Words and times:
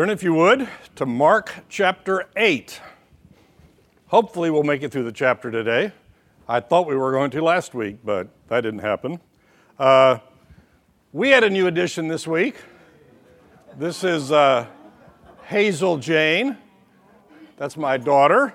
Turn, 0.00 0.08
if 0.08 0.22
you 0.22 0.32
would, 0.32 0.66
to 0.94 1.04
Mark 1.04 1.52
chapter 1.68 2.26
8. 2.34 2.80
Hopefully, 4.06 4.50
we'll 4.50 4.62
make 4.62 4.82
it 4.82 4.90
through 4.90 5.04
the 5.04 5.12
chapter 5.12 5.50
today. 5.50 5.92
I 6.48 6.60
thought 6.60 6.86
we 6.86 6.96
were 6.96 7.12
going 7.12 7.30
to 7.32 7.42
last 7.42 7.74
week, 7.74 7.98
but 8.02 8.28
that 8.48 8.62
didn't 8.62 8.80
happen. 8.80 9.20
Uh, 9.78 10.20
we 11.12 11.28
had 11.28 11.44
a 11.44 11.50
new 11.50 11.66
addition 11.66 12.08
this 12.08 12.26
week. 12.26 12.54
This 13.76 14.02
is 14.02 14.32
uh, 14.32 14.68
Hazel 15.42 15.98
Jane. 15.98 16.56
That's 17.58 17.76
my 17.76 17.98
daughter. 17.98 18.54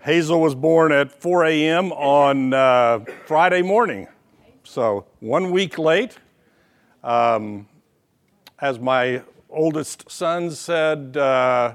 Hazel 0.00 0.38
was 0.38 0.54
born 0.54 0.92
at 0.92 1.10
4 1.10 1.46
a.m. 1.46 1.92
on 1.92 2.52
uh, 2.52 3.06
Friday 3.24 3.62
morning, 3.62 4.06
so 4.64 5.06
one 5.20 5.50
week 5.50 5.78
late. 5.78 6.18
Um, 7.02 7.66
as 8.60 8.78
my 8.78 9.22
oldest 9.50 10.10
son 10.10 10.50
said, 10.50 11.16
uh, 11.16 11.74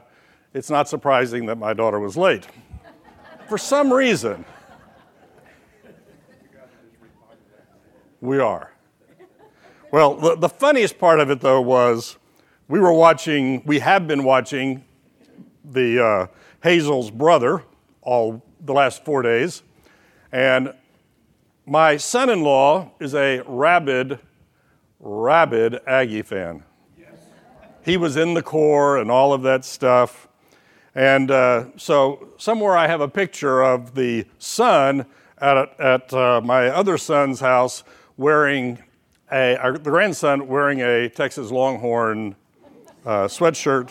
it's 0.53 0.69
not 0.69 0.87
surprising 0.87 1.45
that 1.47 1.57
my 1.57 1.73
daughter 1.73 1.99
was 1.99 2.15
late. 2.15 2.47
For 3.47 3.57
some 3.57 3.91
reason, 3.91 4.45
we 8.21 8.39
are. 8.39 8.71
Well, 9.91 10.15
the, 10.15 10.35
the 10.35 10.49
funniest 10.49 10.97
part 10.97 11.19
of 11.19 11.29
it, 11.29 11.41
though, 11.41 11.61
was 11.61 12.17
we 12.67 12.79
were 12.79 12.93
watching, 12.93 13.61
we 13.65 13.79
have 13.79 14.07
been 14.07 14.23
watching 14.23 14.83
the 15.63 16.03
uh, 16.03 16.27
Hazel's 16.63 17.11
brother 17.11 17.63
all 18.01 18.43
the 18.61 18.73
last 18.73 19.05
four 19.05 19.21
days. 19.21 19.61
And 20.31 20.73
my 21.65 21.97
son 21.97 22.29
in 22.29 22.41
law 22.41 22.91
is 22.99 23.13
a 23.13 23.41
rabid, 23.45 24.19
rabid 24.99 25.79
Aggie 25.85 26.23
fan. 26.23 26.63
He 27.83 27.97
was 27.97 28.15
in 28.15 28.33
the 28.33 28.41
Corps 28.41 28.97
and 28.97 29.11
all 29.11 29.33
of 29.33 29.41
that 29.43 29.65
stuff. 29.65 30.27
And 30.95 31.31
uh, 31.31 31.65
so, 31.75 32.29
somewhere 32.37 32.77
I 32.77 32.87
have 32.87 33.01
a 33.01 33.07
picture 33.07 33.61
of 33.61 33.95
the 33.95 34.25
son 34.37 35.05
at, 35.39 35.79
at 35.79 36.13
uh, 36.13 36.39
my 36.41 36.67
other 36.69 36.97
son's 36.97 37.39
house 37.39 37.83
wearing 38.15 38.81
a, 39.31 39.57
the 39.73 39.89
grandson 39.89 40.47
wearing 40.47 40.81
a 40.81 41.09
Texas 41.09 41.51
Longhorn 41.51 42.35
uh, 43.05 43.25
sweatshirt, 43.25 43.89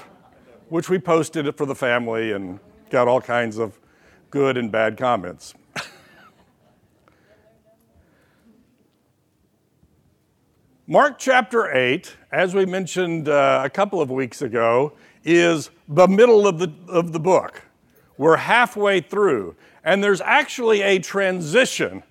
which 0.68 0.88
we 0.88 0.98
posted 0.98 1.46
it 1.46 1.56
for 1.56 1.66
the 1.66 1.74
family 1.74 2.32
and 2.32 2.60
got 2.90 3.08
all 3.08 3.20
kinds 3.20 3.58
of 3.58 3.78
good 4.30 4.56
and 4.56 4.70
bad 4.70 4.96
comments. 4.96 5.54
Mark 10.92 11.18
chapter 11.18 11.74
8, 11.74 12.18
as 12.32 12.54
we 12.54 12.66
mentioned 12.66 13.26
uh, 13.26 13.62
a 13.64 13.70
couple 13.70 14.02
of 14.02 14.10
weeks 14.10 14.42
ago, 14.42 14.92
is 15.24 15.70
the 15.88 16.06
middle 16.06 16.46
of 16.46 16.58
the, 16.58 16.70
of 16.86 17.14
the 17.14 17.18
book. 17.18 17.62
We're 18.18 18.36
halfway 18.36 19.00
through, 19.00 19.56
and 19.82 20.04
there's 20.04 20.20
actually 20.20 20.82
a 20.82 20.98
transition. 20.98 22.02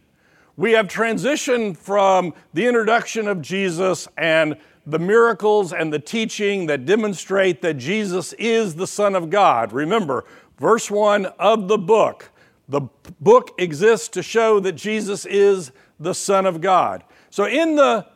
We 0.58 0.72
have 0.72 0.88
transitioned 0.88 1.78
from 1.78 2.34
the 2.56 2.66
introduction 2.66 3.28
of 3.28 3.40
Jesus 3.44 4.08
and 4.18 4.58
the 4.88 4.98
miracles 4.98 5.74
and 5.74 5.94
the 5.94 6.00
teaching 6.00 6.66
that 6.66 6.88
demonstrate 6.88 7.62
that 7.62 7.76
Jesus 7.76 8.34
is 8.34 8.74
the 8.74 8.88
Son 8.88 9.14
of 9.14 9.30
God. 9.30 9.74
Remember, 9.74 10.26
Verse 10.58 10.90
1 10.90 11.28
of 11.38 11.68
the 11.68 11.78
book. 11.78 12.32
The 12.68 12.82
book 13.20 13.52
exists 13.60 14.08
to 14.08 14.24
show 14.24 14.60
that 14.62 14.72
Jesus 14.72 15.28
is 15.28 15.72
the 16.00 16.16
Son 16.16 16.48
of 16.48 16.62
God. 16.62 17.04
So, 17.30 17.46
in 17.46 17.76
the 17.76 18.08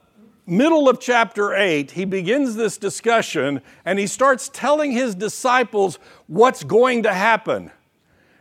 middle 0.46 0.90
of 0.90 1.00
chapter 1.00 1.54
8, 1.54 1.92
he 1.92 2.06
begins 2.06 2.56
this 2.56 2.78
discussion 2.78 3.62
and 3.84 4.00
he 4.00 4.08
starts 4.08 4.50
telling 4.50 4.92
his 4.92 5.16
disciples 5.16 6.00
what's 6.28 6.64
going 6.64 7.04
to 7.04 7.14
happen. 7.14 7.72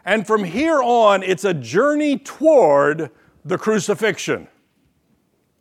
And 0.04 0.26
from 0.26 0.44
here 0.44 0.82
on, 0.82 1.22
it's 1.22 1.44
a 1.44 1.54
journey 1.54 2.18
toward 2.18 3.10
the 3.44 3.58
crucifixion. 3.58 4.48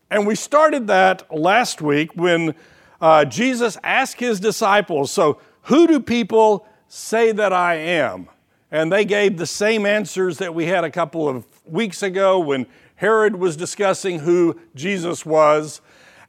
And 0.10 0.28
we 0.28 0.36
started 0.36 0.88
that 0.88 1.34
last 1.34 1.82
week 1.82 2.16
when 2.16 2.56
uh, 3.02 3.26
Jesus 3.26 3.78
asked 3.84 4.20
his 4.20 4.40
disciples, 4.40 5.12
So, 5.12 5.40
who 5.64 5.88
do 5.88 6.00
people 6.00 6.68
say 6.88 7.32
that 7.32 7.54
I 7.54 7.76
am? 7.76 8.30
And 8.70 8.92
they 8.92 9.06
gave 9.06 9.38
the 9.38 9.46
same 9.46 9.86
answers 9.86 10.38
that 10.40 10.54
we 10.54 10.66
had 10.66 10.84
a 10.84 10.92
couple 10.92 11.28
of 11.28 11.46
weeks 11.66 12.04
ago 12.04 12.40
when 12.40 12.66
Herod 12.96 13.36
was 13.36 13.56
discussing 13.56 14.20
who 14.20 14.60
Jesus 14.76 15.26
was. 15.26 15.82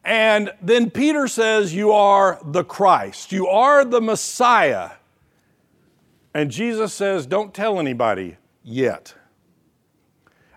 And 0.04 0.53
then 0.60 0.91
Peter 0.91 1.26
says, 1.26 1.75
You 1.75 1.92
are 1.92 2.38
the 2.44 2.65
Christ, 2.65 3.32
you 3.32 3.47
are 3.48 3.84
the 3.84 4.00
Messiah. 4.00 4.91
And 6.34 6.50
Jesus 6.50 6.92
says, 6.92 7.26
Don't 7.26 7.54
tell 7.54 7.78
anybody 7.78 8.37
yet. 8.62 9.14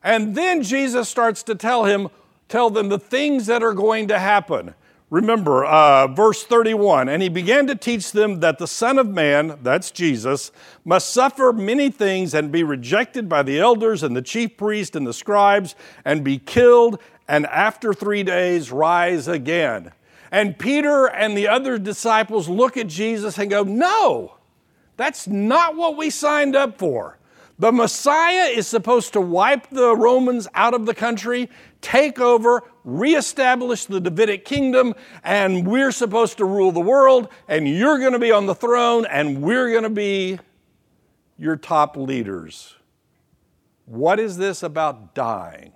And 0.04 0.36
then 0.36 0.64
Jesus 0.64 1.10
starts 1.10 1.44
to 1.44 1.56
tell 1.56 1.86
him, 1.86 2.10
tell 2.48 2.70
them 2.70 2.90
the 2.90 3.00
things 3.00 3.46
that 3.48 3.62
are 3.62 3.74
going 3.74 4.08
to 4.08 4.18
happen. 4.18 4.74
Remember, 5.10 5.64
uh, 5.64 6.08
verse 6.08 6.44
31 6.44 7.08
And 7.08 7.22
he 7.22 7.30
began 7.30 7.68
to 7.68 7.76
teach 7.76 8.12
them 8.12 8.42
that 8.42 8.58
the 8.58 8.68
Son 8.68 8.98
of 8.98 9.08
Man, 9.08 9.58
that's 9.64 9.92
Jesus, 9.92 10.52
must 10.84 11.10
suffer 11.12 11.54
many 11.54 11.90
things 11.90 12.34
and 12.34 12.52
be 12.52 12.64
rejected 12.64 13.30
by 13.30 13.44
the 13.44 13.60
elders 13.60 14.04
and 14.04 14.16
the 14.16 14.22
chief 14.22 14.58
priests 14.58 14.96
and 14.96 15.08
the 15.08 15.14
scribes 15.14 15.76
and 16.04 16.24
be 16.24 16.40
killed, 16.40 17.00
and 17.28 17.46
after 17.48 17.94
three 17.94 18.24
days 18.24 18.72
rise 18.72 19.28
again. 19.28 19.92
And 20.32 20.58
Peter 20.58 21.06
and 21.06 21.38
the 21.38 21.48
other 21.48 21.78
disciples 21.78 22.50
look 22.50 22.78
at 22.78 22.88
Jesus 22.88 23.38
and 23.38 23.50
go, 23.50 23.64
No, 23.64 24.38
that's 24.98 25.28
not 25.28 25.76
what 25.76 25.98
we 25.98 26.10
signed 26.10 26.56
up 26.56 26.78
for. 26.78 27.18
The 27.60 27.72
Messiah 27.72 28.50
is 28.50 28.68
supposed 28.68 29.14
to 29.14 29.22
wipe 29.22 29.70
the 29.70 29.96
Romans 29.96 30.48
out 30.54 30.76
of 30.76 30.86
the 30.86 30.94
country, 30.94 31.50
take 31.82 32.20
over, 32.20 32.64
reestablish 32.84 33.86
the 33.86 34.00
Davidic 34.00 34.46
kingdom, 34.46 34.94
and 35.24 35.66
we're 35.66 35.92
supposed 35.92 36.38
to 36.38 36.46
rule 36.46 36.72
the 36.72 36.80
world, 36.80 37.30
and 37.48 37.68
you're 37.68 37.98
going 37.98 38.14
to 38.14 38.20
be 38.20 38.32
on 38.32 38.46
the 38.46 38.54
throne, 38.54 39.08
and 39.08 39.42
we're 39.42 39.72
going 39.72 39.84
to 39.84 39.90
be 39.90 40.40
your 41.38 41.56
top 41.56 41.98
leaders. 41.98 42.76
What 43.86 44.20
is 44.20 44.38
this 44.38 44.62
about 44.62 45.16
dying? 45.16 45.74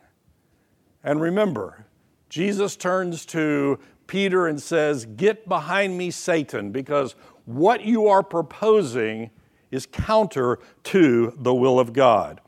And 1.03 1.21
remember, 1.21 1.85
Jesus 2.29 2.75
turns 2.75 3.25
to 3.27 3.79
Peter 4.07 4.47
and 4.47 4.61
says, 4.61 5.05
Get 5.05 5.47
behind 5.47 5.97
me, 5.97 6.11
Satan, 6.11 6.71
because 6.71 7.15
what 7.45 7.83
you 7.83 8.07
are 8.07 8.23
proposing 8.23 9.31
is 9.71 9.85
counter 9.85 10.59
to 10.83 11.33
the 11.37 11.53
will 11.53 11.79
of 11.79 11.93
God. 11.93 12.41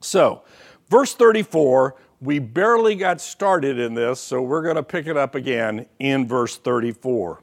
So, 0.00 0.42
verse 0.88 1.14
34, 1.14 1.96
we 2.20 2.38
barely 2.38 2.94
got 2.94 3.20
started 3.20 3.78
in 3.78 3.94
this, 3.94 4.20
so 4.20 4.40
we're 4.42 4.62
going 4.62 4.76
to 4.76 4.82
pick 4.82 5.06
it 5.06 5.16
up 5.16 5.34
again 5.34 5.86
in 5.98 6.28
verse 6.28 6.56
34. 6.56 7.40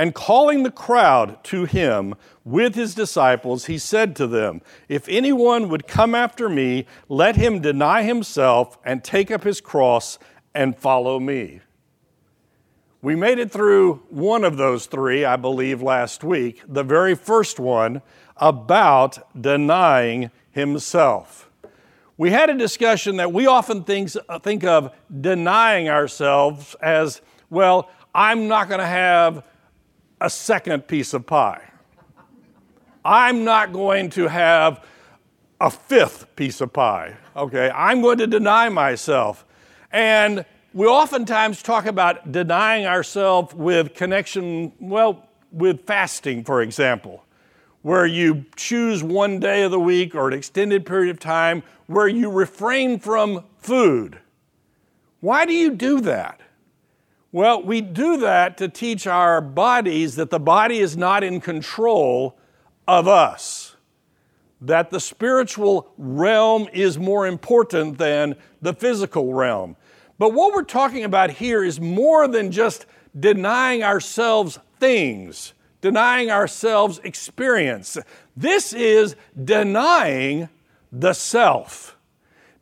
And 0.00 0.14
calling 0.14 0.62
the 0.62 0.70
crowd 0.70 1.44
to 1.44 1.66
him 1.66 2.14
with 2.42 2.74
his 2.74 2.94
disciples, 2.94 3.66
he 3.66 3.76
said 3.76 4.16
to 4.16 4.26
them, 4.26 4.62
If 4.88 5.06
anyone 5.10 5.68
would 5.68 5.86
come 5.86 6.14
after 6.14 6.48
me, 6.48 6.86
let 7.10 7.36
him 7.36 7.60
deny 7.60 8.02
himself 8.02 8.78
and 8.82 9.04
take 9.04 9.30
up 9.30 9.44
his 9.44 9.60
cross 9.60 10.18
and 10.54 10.74
follow 10.74 11.20
me. 11.20 11.60
We 13.02 13.14
made 13.14 13.38
it 13.38 13.50
through 13.52 13.96
one 14.08 14.42
of 14.42 14.56
those 14.56 14.86
three, 14.86 15.26
I 15.26 15.36
believe, 15.36 15.82
last 15.82 16.24
week, 16.24 16.62
the 16.66 16.82
very 16.82 17.14
first 17.14 17.60
one 17.60 18.00
about 18.38 19.18
denying 19.38 20.30
himself. 20.50 21.50
We 22.16 22.30
had 22.30 22.48
a 22.48 22.56
discussion 22.56 23.16
that 23.18 23.34
we 23.34 23.46
often 23.46 23.84
think, 23.84 24.12
uh, 24.30 24.38
think 24.38 24.64
of 24.64 24.94
denying 25.20 25.90
ourselves 25.90 26.74
as, 26.80 27.20
well, 27.50 27.90
I'm 28.14 28.48
not 28.48 28.68
going 28.68 28.80
to 28.80 28.86
have 28.86 29.44
a 30.20 30.30
second 30.30 30.86
piece 30.86 31.14
of 31.14 31.26
pie. 31.26 31.62
I'm 33.04 33.44
not 33.44 33.72
going 33.72 34.10
to 34.10 34.28
have 34.28 34.84
a 35.60 35.70
fifth 35.70 36.34
piece 36.36 36.60
of 36.60 36.72
pie. 36.72 37.16
Okay, 37.36 37.70
I'm 37.74 38.02
going 38.02 38.18
to 38.18 38.26
deny 38.26 38.68
myself. 38.68 39.46
And 39.90 40.44
we 40.74 40.86
oftentimes 40.86 41.62
talk 41.62 41.86
about 41.86 42.30
denying 42.30 42.86
ourselves 42.86 43.54
with 43.54 43.94
connection, 43.94 44.72
well, 44.78 45.28
with 45.52 45.86
fasting, 45.86 46.44
for 46.44 46.62
example 46.62 47.24
where 47.82 48.06
you 48.06 48.44
choose 48.56 49.02
one 49.02 49.40
day 49.40 49.62
of 49.62 49.70
the 49.70 49.80
week 49.80 50.14
or 50.14 50.28
an 50.28 50.34
extended 50.34 50.84
period 50.84 51.10
of 51.10 51.18
time 51.18 51.62
where 51.86 52.08
you 52.08 52.30
refrain 52.30 52.98
from 52.98 53.44
food. 53.58 54.18
Why 55.20 55.46
do 55.46 55.52
you 55.52 55.70
do 55.74 56.00
that? 56.02 56.40
Well, 57.32 57.62
we 57.62 57.80
do 57.80 58.16
that 58.18 58.58
to 58.58 58.68
teach 58.68 59.06
our 59.06 59.40
bodies 59.40 60.16
that 60.16 60.30
the 60.30 60.40
body 60.40 60.78
is 60.78 60.96
not 60.96 61.22
in 61.22 61.40
control 61.40 62.36
of 62.88 63.06
us, 63.06 63.76
that 64.60 64.90
the 64.90 65.00
spiritual 65.00 65.92
realm 65.96 66.68
is 66.72 66.98
more 66.98 67.26
important 67.26 67.98
than 67.98 68.34
the 68.60 68.74
physical 68.74 69.32
realm. 69.32 69.76
But 70.18 70.34
what 70.34 70.52
we're 70.52 70.64
talking 70.64 71.04
about 71.04 71.30
here 71.30 71.64
is 71.64 71.80
more 71.80 72.26
than 72.26 72.50
just 72.50 72.86
denying 73.18 73.82
ourselves 73.82 74.58
things 74.78 75.54
denying 75.80 76.30
ourselves 76.30 77.00
experience. 77.04 77.98
This 78.36 78.72
is 78.72 79.16
denying 79.42 80.48
the 80.92 81.12
self. 81.12 81.96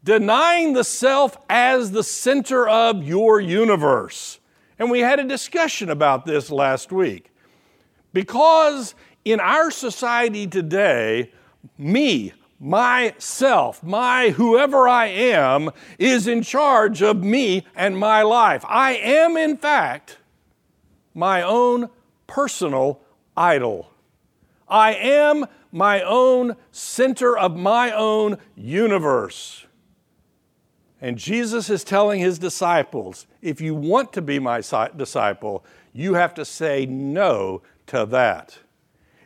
Denying 0.04 0.72
the 0.72 0.84
self 0.84 1.36
as 1.48 1.90
the 1.90 2.04
center 2.04 2.68
of 2.68 3.02
your 3.02 3.40
universe. 3.40 4.38
And 4.78 4.90
we 4.90 5.00
had 5.00 5.18
a 5.18 5.24
discussion 5.24 5.90
about 5.90 6.24
this 6.24 6.50
last 6.50 6.92
week. 6.92 7.30
Because 8.12 8.94
in 9.24 9.40
our 9.40 9.70
society 9.70 10.46
today, 10.46 11.32
me, 11.76 12.32
myself, 12.60 13.82
my 13.82 14.30
whoever 14.30 14.88
I 14.88 15.06
am, 15.06 15.70
is 15.98 16.26
in 16.26 16.42
charge 16.42 17.02
of 17.02 17.22
me 17.22 17.66
and 17.74 17.98
my 17.98 18.22
life. 18.22 18.64
I 18.68 18.94
am, 18.94 19.36
in 19.36 19.56
fact, 19.56 20.18
my 21.14 21.42
own 21.42 21.90
personal 22.26 23.00
idol. 23.36 23.90
I 24.68 24.94
am 24.94 25.46
my 25.72 26.02
own 26.02 26.56
center 26.70 27.36
of 27.36 27.56
my 27.56 27.90
own 27.92 28.38
universe. 28.56 29.66
And 31.00 31.16
Jesus 31.16 31.70
is 31.70 31.84
telling 31.84 32.20
his 32.20 32.38
disciples 32.38 33.26
if 33.40 33.60
you 33.60 33.74
want 33.74 34.12
to 34.14 34.22
be 34.22 34.38
my 34.38 34.60
disciple, 34.96 35.64
you 35.92 36.14
have 36.14 36.34
to 36.34 36.44
say 36.44 36.86
no 36.86 37.62
to 37.86 38.04
that. 38.06 38.58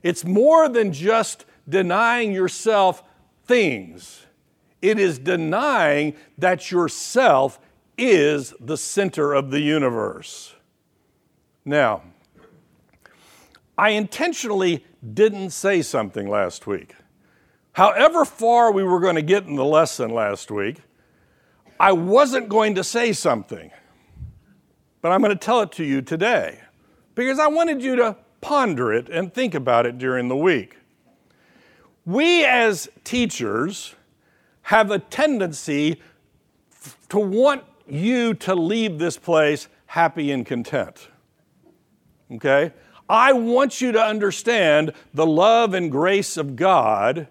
It's 0.02 0.24
more 0.24 0.68
than 0.68 0.92
just 0.92 1.44
denying 1.68 2.32
yourself 2.32 3.02
things, 3.46 4.26
it 4.80 4.98
is 4.98 5.18
denying 5.18 6.14
that 6.38 6.70
yourself 6.70 7.60
is 7.98 8.54
the 8.58 8.76
center 8.76 9.32
of 9.32 9.50
the 9.50 9.60
universe. 9.60 10.54
Now, 11.64 12.02
I 13.78 13.90
intentionally 13.90 14.84
didn't 15.14 15.50
say 15.50 15.82
something 15.82 16.28
last 16.28 16.66
week. 16.66 16.94
However 17.72 18.24
far 18.24 18.70
we 18.72 18.82
were 18.82 19.00
going 19.00 19.14
to 19.14 19.22
get 19.22 19.46
in 19.46 19.56
the 19.56 19.64
lesson 19.64 20.10
last 20.10 20.50
week, 20.50 20.78
I 21.82 21.90
wasn't 21.90 22.48
going 22.48 22.76
to 22.76 22.84
say 22.84 23.12
something. 23.12 23.72
But 25.00 25.10
I'm 25.10 25.20
going 25.20 25.36
to 25.36 25.44
tell 25.44 25.62
it 25.62 25.72
to 25.72 25.84
you 25.84 26.00
today 26.00 26.60
because 27.16 27.40
I 27.40 27.48
wanted 27.48 27.82
you 27.82 27.96
to 27.96 28.16
ponder 28.40 28.92
it 28.92 29.08
and 29.08 29.34
think 29.34 29.52
about 29.52 29.84
it 29.84 29.98
during 29.98 30.28
the 30.28 30.36
week. 30.36 30.76
We 32.06 32.44
as 32.44 32.88
teachers 33.02 33.96
have 34.62 34.92
a 34.92 35.00
tendency 35.00 36.00
to 37.08 37.18
want 37.18 37.64
you 37.88 38.34
to 38.34 38.54
leave 38.54 39.00
this 39.00 39.18
place 39.18 39.66
happy 39.86 40.30
and 40.30 40.46
content. 40.46 41.08
Okay? 42.30 42.72
I 43.08 43.32
want 43.32 43.80
you 43.80 43.90
to 43.90 44.00
understand 44.00 44.92
the 45.12 45.26
love 45.26 45.74
and 45.74 45.90
grace 45.90 46.36
of 46.36 46.54
God. 46.54 47.26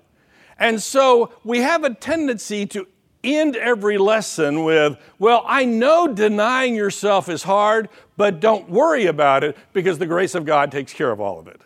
And 0.60 0.84
so 0.84 1.32
we 1.46 1.60
have 1.60 1.86
a 1.86 1.94
tendency 1.94 2.66
to 2.68 2.86
end 3.24 3.56
every 3.56 3.98
lesson 3.98 4.64
with, 4.64 4.98
well, 5.20 5.44
I 5.46 5.66
know 5.66 6.08
denying 6.08 6.76
yourself 6.76 7.30
is 7.30 7.44
hard, 7.44 7.90
but 8.18 8.40
don't 8.40 8.70
worry 8.70 9.06
about 9.06 9.44
it 9.44 9.58
because 9.74 10.00
the 10.00 10.06
grace 10.06 10.36
of 10.36 10.46
God 10.46 10.72
takes 10.72 10.94
care 10.94 11.12
of 11.12 11.20
all 11.20 11.40
of 11.40 11.48
it. 11.48 11.62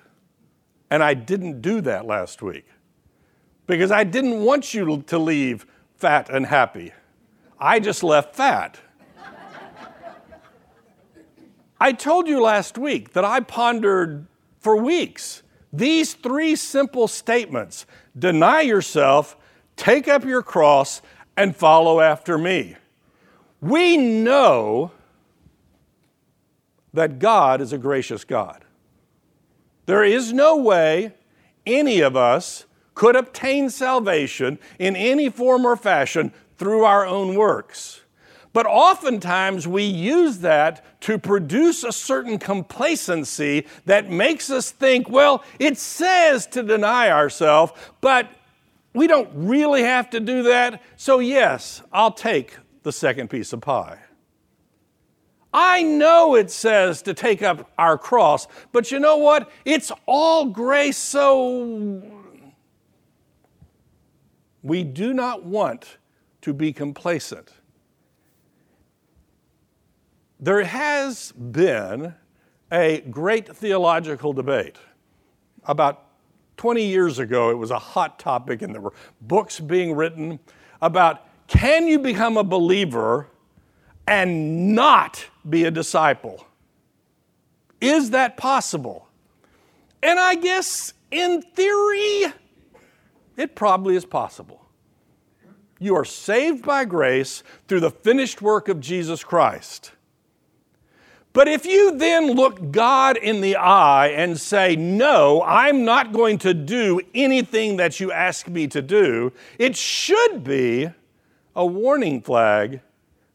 And 0.89 1.03
I 1.03 1.13
didn't 1.13 1.61
do 1.61 1.81
that 1.81 2.05
last 2.05 2.41
week 2.41 2.65
because 3.67 3.91
I 3.91 4.03
didn't 4.03 4.43
want 4.43 4.73
you 4.73 5.01
to 5.07 5.17
leave 5.17 5.65
fat 5.95 6.29
and 6.29 6.45
happy. 6.45 6.93
I 7.59 7.79
just 7.79 8.03
left 8.03 8.35
fat. 8.35 8.79
I 11.79 11.91
told 11.91 12.27
you 12.27 12.41
last 12.41 12.77
week 12.77 13.13
that 13.13 13.25
I 13.25 13.41
pondered 13.41 14.27
for 14.59 14.77
weeks 14.77 15.43
these 15.75 16.13
three 16.13 16.55
simple 16.55 17.07
statements 17.07 17.85
deny 18.17 18.61
yourself, 18.61 19.35
take 19.75 20.07
up 20.07 20.23
your 20.23 20.41
cross, 20.41 21.01
and 21.37 21.55
follow 21.55 21.99
after 21.99 22.37
me. 22.37 22.75
We 23.61 23.97
know 23.97 24.91
that 26.93 27.19
God 27.19 27.61
is 27.61 27.73
a 27.73 27.77
gracious 27.77 28.23
God. 28.23 28.63
There 29.85 30.03
is 30.03 30.33
no 30.33 30.57
way 30.57 31.13
any 31.65 31.99
of 31.99 32.15
us 32.15 32.65
could 32.93 33.15
obtain 33.15 33.69
salvation 33.69 34.57
in 34.79 34.95
any 34.95 35.29
form 35.29 35.65
or 35.65 35.75
fashion 35.75 36.31
through 36.57 36.85
our 36.85 37.05
own 37.05 37.35
works. 37.35 38.01
But 38.53 38.65
oftentimes 38.65 39.67
we 39.67 39.83
use 39.83 40.37
that 40.39 41.01
to 41.01 41.17
produce 41.17 41.83
a 41.83 41.91
certain 41.91 42.39
complacency 42.39 43.67
that 43.83 44.09
makes 44.09 44.49
us 44.49 44.71
think, 44.71 45.09
well, 45.09 45.43
it 45.59 45.77
says 45.77 46.47
to 46.47 46.63
deny 46.63 47.09
ourselves, 47.09 47.73
but 47.99 48.29
we 48.95 49.07
don't 49.07 49.29
really 49.33 49.83
have 49.83 50.09
to 50.11 50.19
do 50.19 50.43
that. 50.43 50.81
So, 50.95 51.19
yes, 51.19 51.83
I'll 51.91 52.13
take 52.13 52.57
the 52.83 52.91
second 52.91 53.29
piece 53.29 53.51
of 53.53 53.61
pie. 53.61 53.99
I 55.53 55.83
know 55.83 56.35
it 56.35 56.49
says 56.49 57.01
to 57.03 57.13
take 57.13 57.41
up 57.41 57.71
our 57.77 57.97
cross, 57.97 58.47
but 58.71 58.91
you 58.91 58.99
know 58.99 59.17
what? 59.17 59.51
It's 59.63 59.91
all 60.05 60.45
grace, 60.45 60.97
so 60.97 62.01
we 64.63 64.83
do 64.83 65.13
not 65.13 65.43
want 65.43 65.97
to 66.41 66.53
be 66.53 66.73
complacent. 66.73 67.51
There 70.39 70.63
has 70.63 71.31
been 71.31 72.15
a 72.71 73.01
great 73.01 73.55
theological 73.55 74.33
debate. 74.33 74.77
About 75.63 76.04
20 76.57 76.85
years 76.85 77.19
ago, 77.19 77.49
it 77.49 77.57
was 77.57 77.71
a 77.71 77.79
hot 77.79 78.19
topic, 78.19 78.61
and 78.61 78.73
there 78.73 78.81
were 78.81 78.93
books 79.21 79.59
being 79.59 79.95
written 79.95 80.39
about 80.81 81.21
can 81.47 81.87
you 81.87 81.99
become 81.99 82.37
a 82.37 82.43
believer 82.43 83.27
and 84.07 84.73
not 84.73 85.25
be 85.47 85.65
a 85.65 85.71
disciple? 85.71 86.45
Is 87.81 88.11
that 88.11 88.37
possible? 88.37 89.07
And 90.01 90.19
I 90.19 90.35
guess 90.35 90.93
in 91.11 91.41
theory, 91.41 92.33
it 93.37 93.55
probably 93.55 93.95
is 93.95 94.05
possible. 94.05 94.65
You 95.79 95.95
are 95.95 96.05
saved 96.05 96.65
by 96.65 96.85
grace 96.85 97.43
through 97.67 97.81
the 97.81 97.91
finished 97.91 98.41
work 98.41 98.69
of 98.69 98.79
Jesus 98.79 99.23
Christ. 99.23 99.91
But 101.35 101.49
if 101.49 101.65
you 101.65 101.97
then 101.97 102.31
look 102.31 102.71
God 102.71 103.17
in 103.17 103.41
the 103.41 103.57
eye 103.57 104.07
and 104.07 104.39
say, 104.39 104.77
No, 104.77 105.43
I'm 105.43 105.83
not 105.83 106.13
going 106.13 106.37
to 106.39 106.53
do 106.53 107.01
anything 107.13 107.75
that 107.75 107.99
you 107.99 108.09
ask 108.09 108.47
me 108.47 108.67
to 108.67 108.81
do, 108.81 109.33
it 109.59 109.75
should 109.75 110.45
be 110.45 110.91
a 111.53 111.65
warning 111.65 112.21
flag 112.21 112.79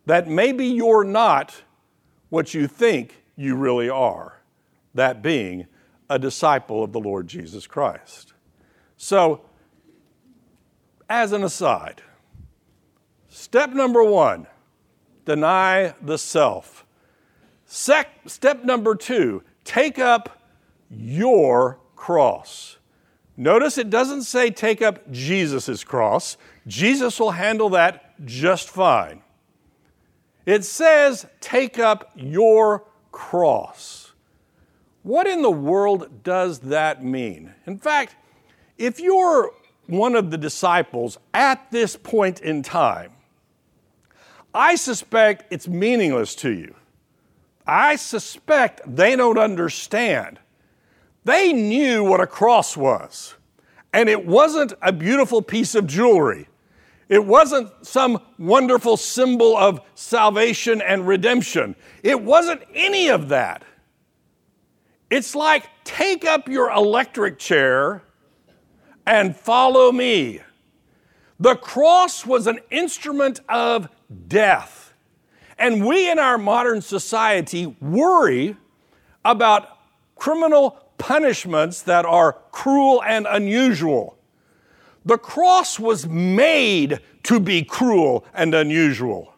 that 0.06 0.26
maybe 0.26 0.64
you're 0.64 1.04
not 1.04 1.62
what 2.30 2.54
you 2.54 2.66
think 2.66 3.22
you 3.36 3.54
really 3.54 3.90
are, 3.90 4.40
that 4.94 5.20
being 5.20 5.66
a 6.08 6.18
disciple 6.18 6.82
of 6.82 6.92
the 6.92 7.00
Lord 7.00 7.28
Jesus 7.28 7.66
Christ. 7.66 8.32
So, 8.96 9.42
as 11.06 11.32
an 11.32 11.44
aside, 11.44 12.00
step 13.28 13.74
number 13.74 14.02
one 14.02 14.46
deny 15.26 15.92
the 16.00 16.16
self. 16.16 16.79
Sec- 17.72 18.08
step 18.26 18.64
number 18.64 18.96
two 18.96 19.44
take 19.62 20.00
up 20.00 20.42
your 20.90 21.78
cross. 21.94 22.78
Notice 23.36 23.78
it 23.78 23.90
doesn't 23.90 24.24
say 24.24 24.50
take 24.50 24.82
up 24.82 25.08
Jesus' 25.12 25.84
cross. 25.84 26.36
Jesus 26.66 27.20
will 27.20 27.30
handle 27.30 27.68
that 27.70 28.26
just 28.26 28.68
fine. 28.68 29.22
It 30.46 30.64
says 30.64 31.26
take 31.40 31.78
up 31.78 32.10
your 32.16 32.82
cross. 33.12 34.14
What 35.04 35.28
in 35.28 35.40
the 35.40 35.50
world 35.52 36.24
does 36.24 36.58
that 36.58 37.04
mean? 37.04 37.54
In 37.66 37.78
fact, 37.78 38.16
if 38.78 38.98
you're 38.98 39.52
one 39.86 40.16
of 40.16 40.32
the 40.32 40.38
disciples 40.38 41.18
at 41.32 41.70
this 41.70 41.94
point 41.94 42.40
in 42.40 42.64
time, 42.64 43.12
I 44.52 44.74
suspect 44.74 45.44
it's 45.52 45.68
meaningless 45.68 46.34
to 46.36 46.50
you. 46.50 46.74
I 47.70 47.94
suspect 47.94 48.80
they 48.84 49.14
don't 49.14 49.38
understand. 49.38 50.40
They 51.24 51.52
knew 51.52 52.02
what 52.02 52.20
a 52.20 52.26
cross 52.26 52.76
was, 52.76 53.36
and 53.92 54.08
it 54.08 54.26
wasn't 54.26 54.72
a 54.82 54.90
beautiful 54.90 55.40
piece 55.40 55.76
of 55.76 55.86
jewelry. 55.86 56.48
It 57.08 57.24
wasn't 57.24 57.70
some 57.86 58.20
wonderful 58.40 58.96
symbol 58.96 59.56
of 59.56 59.82
salvation 59.94 60.82
and 60.82 61.06
redemption. 61.06 61.76
It 62.02 62.20
wasn't 62.20 62.62
any 62.74 63.08
of 63.08 63.28
that. 63.28 63.62
It's 65.08 65.36
like 65.36 65.70
take 65.84 66.24
up 66.24 66.48
your 66.48 66.72
electric 66.72 67.38
chair 67.38 68.02
and 69.06 69.36
follow 69.36 69.92
me. 69.92 70.40
The 71.38 71.54
cross 71.54 72.26
was 72.26 72.48
an 72.48 72.58
instrument 72.72 73.38
of 73.48 73.88
death. 74.26 74.89
And 75.60 75.84
we 75.84 76.10
in 76.10 76.18
our 76.18 76.38
modern 76.38 76.80
society 76.80 77.66
worry 77.66 78.56
about 79.26 79.68
criminal 80.16 80.70
punishments 80.96 81.82
that 81.82 82.06
are 82.06 82.38
cruel 82.50 83.02
and 83.02 83.26
unusual. 83.28 84.16
The 85.04 85.18
cross 85.18 85.78
was 85.78 86.06
made 86.06 87.00
to 87.24 87.38
be 87.38 87.62
cruel 87.62 88.24
and 88.32 88.54
unusual. 88.54 89.34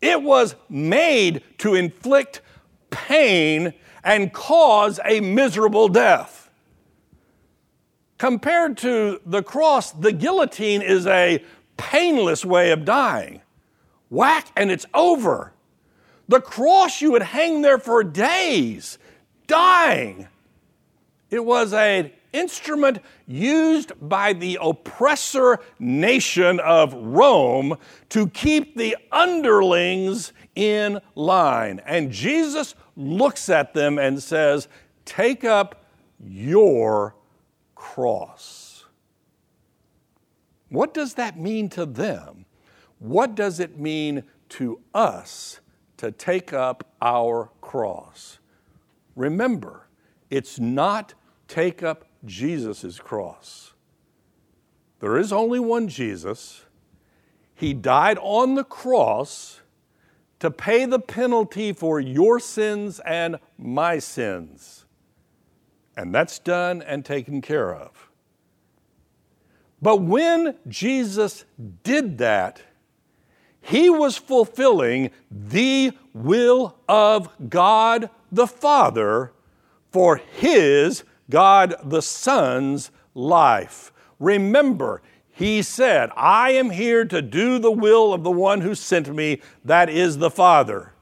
It 0.00 0.22
was 0.22 0.56
made 0.68 1.44
to 1.58 1.76
inflict 1.76 2.40
pain 2.90 3.74
and 4.02 4.32
cause 4.32 4.98
a 5.04 5.20
miserable 5.20 5.86
death. 5.86 6.50
Compared 8.18 8.76
to 8.78 9.20
the 9.24 9.44
cross, 9.44 9.92
the 9.92 10.12
guillotine 10.12 10.82
is 10.82 11.06
a 11.06 11.44
painless 11.76 12.44
way 12.44 12.72
of 12.72 12.84
dying. 12.84 13.40
Whack, 14.12 14.48
and 14.56 14.70
it's 14.70 14.84
over. 14.92 15.54
The 16.28 16.42
cross, 16.42 17.00
you 17.00 17.12
would 17.12 17.22
hang 17.22 17.62
there 17.62 17.78
for 17.78 18.04
days, 18.04 18.98
dying. 19.46 20.28
It 21.30 21.42
was 21.42 21.72
an 21.72 22.10
instrument 22.34 22.98
used 23.26 23.92
by 24.06 24.34
the 24.34 24.58
oppressor 24.60 25.60
nation 25.78 26.60
of 26.60 26.92
Rome 26.92 27.78
to 28.10 28.28
keep 28.28 28.76
the 28.76 28.98
underlings 29.10 30.34
in 30.54 31.00
line. 31.14 31.80
And 31.86 32.12
Jesus 32.12 32.74
looks 32.94 33.48
at 33.48 33.72
them 33.72 33.98
and 33.98 34.22
says, 34.22 34.68
Take 35.06 35.42
up 35.42 35.86
your 36.22 37.14
cross. 37.74 38.84
What 40.68 40.92
does 40.92 41.14
that 41.14 41.38
mean 41.38 41.70
to 41.70 41.86
them? 41.86 42.44
What 43.02 43.34
does 43.34 43.58
it 43.58 43.80
mean 43.80 44.22
to 44.50 44.78
us 44.94 45.58
to 45.96 46.12
take 46.12 46.52
up 46.52 46.86
our 47.02 47.50
cross? 47.60 48.38
Remember, 49.16 49.88
it's 50.30 50.60
not 50.60 51.14
take 51.48 51.82
up 51.82 52.04
Jesus' 52.24 53.00
cross. 53.00 53.72
There 55.00 55.18
is 55.18 55.32
only 55.32 55.58
one 55.58 55.88
Jesus. 55.88 56.64
He 57.56 57.74
died 57.74 58.18
on 58.22 58.54
the 58.54 58.62
cross 58.62 59.62
to 60.38 60.52
pay 60.52 60.84
the 60.84 61.00
penalty 61.00 61.72
for 61.72 61.98
your 61.98 62.38
sins 62.38 63.00
and 63.00 63.40
my 63.58 63.98
sins. 63.98 64.86
And 65.96 66.14
that's 66.14 66.38
done 66.38 66.82
and 66.82 67.04
taken 67.04 67.40
care 67.40 67.74
of. 67.74 68.10
But 69.80 70.02
when 70.02 70.56
Jesus 70.68 71.44
did 71.82 72.18
that, 72.18 72.62
he 73.62 73.88
was 73.88 74.16
fulfilling 74.16 75.10
the 75.30 75.92
will 76.12 76.76
of 76.88 77.28
God 77.48 78.10
the 78.30 78.46
Father 78.46 79.32
for 79.90 80.16
his, 80.16 81.04
God 81.30 81.74
the 81.84 82.02
Son's, 82.02 82.90
life. 83.14 83.92
Remember, 84.18 85.02
he 85.30 85.62
said, 85.62 86.10
I 86.16 86.52
am 86.52 86.70
here 86.70 87.04
to 87.04 87.22
do 87.22 87.58
the 87.58 87.72
will 87.72 88.12
of 88.12 88.24
the 88.24 88.30
one 88.30 88.60
who 88.60 88.74
sent 88.74 89.14
me, 89.14 89.40
that 89.64 89.88
is 89.88 90.18
the 90.18 90.30
Father. 90.30 90.92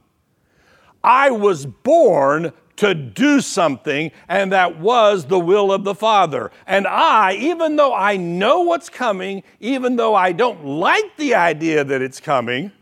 I 1.03 1.31
was 1.31 1.67
born 1.67 2.53
to 2.81 2.95
do 2.95 3.43
something, 3.43 4.11
and 4.27 4.53
that 4.53 4.81
was 4.81 5.27
the 5.27 5.39
will 5.39 5.71
of 5.71 5.85
the 5.85 5.95
Father. 5.95 6.51
And 6.67 6.87
I, 6.87 7.35
even 7.35 7.77
though 7.77 7.93
I 7.93 8.17
know 8.17 8.63
what's 8.63 8.89
coming, 8.89 9.43
even 9.61 9.97
though 9.97 10.15
I 10.15 10.33
don't 10.33 10.65
like 10.65 11.15
the 11.19 11.35
idea 11.35 11.85
that 11.85 12.01
it's 12.01 12.21
coming, 12.21 12.73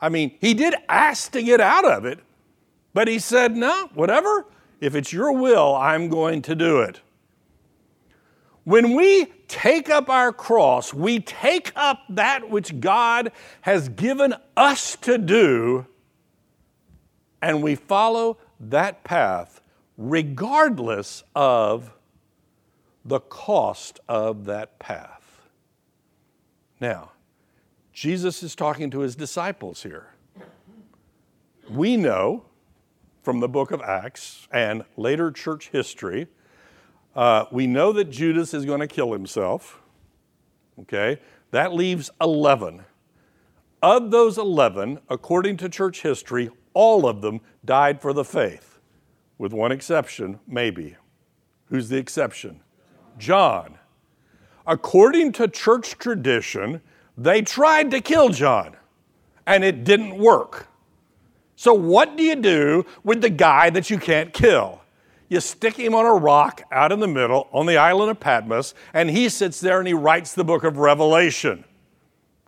I 0.00 0.08
mean, 0.08 0.34
he 0.40 0.54
did 0.54 0.74
ask 0.88 1.30
to 1.32 1.42
get 1.42 1.60
out 1.60 1.84
of 1.84 2.06
it, 2.06 2.20
but 2.94 3.06
he 3.06 3.18
said, 3.18 3.54
No, 3.54 3.90
whatever. 3.92 4.46
If 4.80 4.94
it's 4.94 5.12
your 5.12 5.32
will, 5.32 5.74
I'm 5.74 6.08
going 6.08 6.40
to 6.40 6.54
do 6.54 6.80
it. 6.80 7.02
When 8.64 8.94
we 8.94 9.26
take 9.46 9.90
up 9.90 10.08
our 10.08 10.32
cross, 10.32 10.94
we 10.94 11.20
take 11.20 11.70
up 11.76 11.98
that 12.08 12.48
which 12.48 12.80
God 12.80 13.30
has 13.60 13.90
given 13.90 14.34
us 14.56 14.96
to 15.02 15.18
do, 15.18 15.84
and 17.42 17.62
we 17.62 17.74
follow 17.74 18.38
that 18.70 19.04
path 19.04 19.60
regardless 19.96 21.22
of 21.34 21.92
the 23.04 23.20
cost 23.20 24.00
of 24.08 24.44
that 24.46 24.78
path. 24.78 25.42
Now, 26.80 27.12
Jesus 27.92 28.42
is 28.42 28.54
talking 28.54 28.90
to 28.90 29.00
his 29.00 29.14
disciples 29.14 29.82
here. 29.82 30.14
We 31.70 31.96
know 31.96 32.44
from 33.22 33.40
the 33.40 33.48
book 33.48 33.70
of 33.70 33.80
Acts 33.80 34.48
and 34.52 34.84
later 34.96 35.30
church 35.30 35.68
history 35.68 36.28
uh, 37.14 37.44
we 37.52 37.66
know 37.66 37.92
that 37.92 38.10
Judas 38.10 38.54
is 38.54 38.64
going 38.64 38.80
to 38.80 38.86
kill 38.86 39.12
himself. 39.12 39.80
Okay? 40.80 41.20
That 41.52 41.72
leaves 41.72 42.10
11. 42.20 42.84
Of 43.82 44.10
those 44.10 44.38
11, 44.38 45.00
according 45.08 45.58
to 45.58 45.68
church 45.68 46.02
history, 46.02 46.50
all 46.74 47.06
of 47.06 47.22
them 47.22 47.40
died 47.64 48.00
for 48.02 48.12
the 48.12 48.24
faith, 48.24 48.78
with 49.38 49.52
one 49.52 49.72
exception, 49.72 50.40
maybe. 50.46 50.96
Who's 51.66 51.88
the 51.88 51.96
exception? 51.96 52.60
John. 53.18 53.78
According 54.66 55.32
to 55.32 55.48
church 55.48 55.98
tradition, 55.98 56.82
they 57.16 57.42
tried 57.42 57.90
to 57.92 58.00
kill 58.00 58.28
John, 58.30 58.76
and 59.46 59.64
it 59.64 59.84
didn't 59.84 60.18
work. 60.18 60.68
So, 61.56 61.72
what 61.72 62.16
do 62.16 62.22
you 62.22 62.36
do 62.36 62.84
with 63.04 63.20
the 63.20 63.30
guy 63.30 63.70
that 63.70 63.88
you 63.88 63.98
can't 63.98 64.32
kill? 64.32 64.80
You 65.28 65.40
stick 65.40 65.76
him 65.76 65.94
on 65.94 66.04
a 66.04 66.14
rock 66.14 66.62
out 66.70 66.92
in 66.92 67.00
the 67.00 67.08
middle 67.08 67.48
on 67.52 67.66
the 67.66 67.76
island 67.76 68.10
of 68.10 68.20
Patmos, 68.20 68.74
and 68.92 69.10
he 69.10 69.28
sits 69.28 69.60
there 69.60 69.78
and 69.78 69.88
he 69.88 69.94
writes 69.94 70.34
the 70.34 70.44
book 70.44 70.64
of 70.64 70.78
Revelation. 70.78 71.64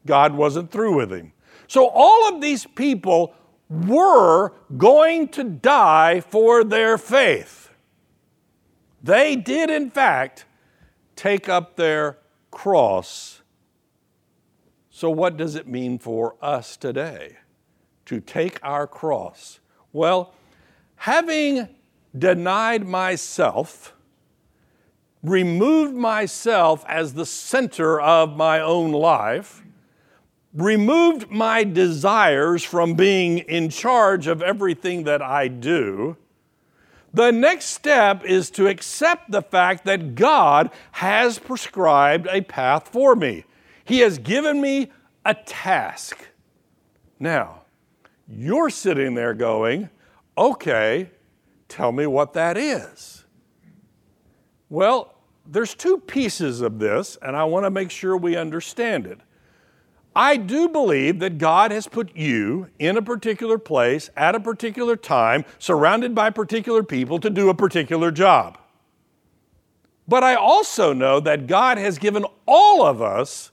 God 0.05 0.35
wasn't 0.35 0.71
through 0.71 0.97
with 0.97 1.13
him. 1.13 1.33
So 1.69 1.89
all 1.89 2.29
of 2.29 2.41
these 2.41 2.67
people 2.67 3.35
were 3.69 4.53
going 4.77 5.29
to 5.29 5.45
die 5.45 6.21
for 6.21 6.63
their 6.63 6.97
faith. 6.97 7.71
They 9.03 9.37
did, 9.37 9.71
in 9.71 9.91
fact, 9.91 10.45
take 11.15 11.49
up 11.49 11.77
their 11.77 12.19
cross. 12.51 13.43
So, 14.91 15.11
what 15.11 15.37
does 15.37 15.55
it 15.55 15.69
mean 15.69 15.99
for 15.99 16.37
us 16.41 16.77
today 16.77 17.37
to 18.07 18.21
take 18.21 18.59
our 18.63 18.87
cross? 18.87 19.61
Well, 19.93 20.33
having 20.97 21.69
denied 22.17 22.87
myself, 22.87 23.95
removed 25.23 25.95
myself 25.95 26.85
as 26.89 27.15
the 27.15 27.27
center 27.27 28.01
of 28.01 28.37
my 28.37 28.61
own 28.61 28.93
life, 28.93 29.63
removed 30.57 31.31
my 31.31 31.63
desires 31.63 32.65
from 32.65 32.95
being 32.95 33.39
in 33.39 33.69
charge 33.69 34.27
of 34.27 34.43
everything 34.43 35.05
that 35.05 35.23
I 35.23 35.49
do. 35.49 36.17
The 37.15 37.31
next 37.31 37.67
step 37.67 38.25
is 38.25 38.51
to 38.51 38.67
accept 38.67 39.31
the 39.31 39.43
fact 39.43 39.85
that 39.85 40.15
God 40.15 40.71
has 40.93 41.39
prescribed 41.39 42.27
a 42.31 42.41
path 42.41 42.89
for 42.89 43.15
me. 43.15 43.45
He 43.85 44.01
has 44.01 44.19
given 44.19 44.61
me 44.61 44.91
a 45.25 45.35
task. 45.35 46.29
Now, 47.21 47.63
you're 48.29 48.71
sitting 48.71 49.15
there 49.15 49.35
going, 49.35 49.89
okay, 50.37 51.11
Tell 51.69 51.93
me 51.93 52.07
what 52.07 52.33
that 52.35 52.57
is. 52.57 53.25
Well, 54.69 55.15
there's 55.45 55.75
two 55.75 55.99
pieces 55.99 56.61
of 56.61 56.79
this, 56.79 57.17
and 57.23 57.37
I 57.37 57.45
want 57.45 57.65
to 57.65 57.71
make 57.71 57.91
sure 57.91 58.17
we 58.17 58.37
understand 58.37 59.07
it. 59.07 59.21
I 60.17 60.39
do 60.39 60.71
believe 60.71 61.19
that 61.19 61.37
God 61.37 61.71
has 61.73 61.87
put 61.87 62.17
you 62.17 62.71
in 62.79 62.97
a 62.97 63.03
particular 63.03 63.59
place 63.59 64.09
at 64.17 64.35
a 64.35 64.41
particular 64.41 64.97
time, 64.97 65.45
surrounded 65.59 66.15
by 66.15 66.31
particular 66.31 66.83
people 66.83 67.19
to 67.21 67.29
do 67.29 67.51
a 67.51 67.55
particular 67.55 68.11
job. 68.11 68.57
But 70.09 70.25
I 70.25 70.35
also 70.35 70.95
know 70.95 71.21
that 71.21 71.47
God 71.47 71.77
has 71.77 71.99
given 71.99 72.25
all 72.47 72.83
of 72.87 73.03
us 73.03 73.51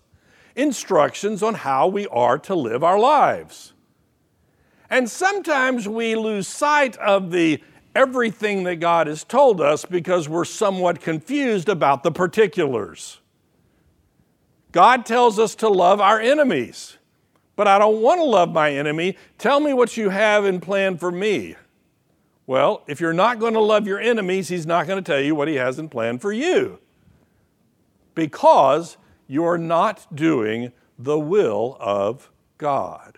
instructions 0.56 1.44
on 1.44 1.56
how 1.56 1.88
we 1.88 2.08
are 2.08 2.40
to 2.40 2.56
live 2.56 2.82
our 2.82 2.98
lives. 2.98 3.74
And 4.90 5.10
sometimes 5.10 5.90
we 5.90 6.16
lose 6.16 6.48
sight 6.48 6.96
of 6.98 7.32
the 7.32 7.62
everything 7.94 8.64
that 8.64 8.78
God 8.78 9.08
has 9.08 9.26
told 9.26 9.60
us 9.60 9.84
because 9.84 10.30
we're 10.30 10.46
somewhat 10.46 11.02
confused 11.02 11.68
about 11.68 12.04
the 12.04 12.12
particulars. 12.12 13.20
God 14.74 15.06
tells 15.06 15.40
us 15.40 15.56
to 15.56 15.70
love 15.70 16.02
our 16.02 16.20
enemies, 16.20 16.98
but 17.56 17.68
I 17.68 17.80
don't 17.80 18.02
want 18.02 18.20
to 18.20 18.26
love 18.26 18.52
my 18.52 18.72
enemy. 18.72 19.16
Tell 19.38 19.62
me 19.62 19.72
what 19.72 19.96
you 19.96 20.10
have 20.10 20.46
in 20.46 20.60
plan 20.60 20.98
for 20.98 21.12
me. 21.12 21.56
Well, 22.46 22.84
if 22.88 23.00
you're 23.00 23.14
not 23.14 23.40
going 23.40 23.54
to 23.54 23.62
love 23.62 23.88
your 23.88 24.00
enemies, 24.00 24.50
He's 24.50 24.66
not 24.66 24.88
going 24.88 25.02
to 25.02 25.12
tell 25.12 25.22
you 25.22 25.36
what 25.36 25.48
He 25.48 25.56
has 25.56 25.80
in 25.80 25.88
plan 25.88 26.20
for 26.20 26.34
you 26.34 26.80
because 28.16 28.98
you're 29.28 29.58
not 29.58 30.14
doing 30.14 30.72
the 30.98 31.18
will 31.18 31.78
of 31.80 32.32
God. 32.58 33.18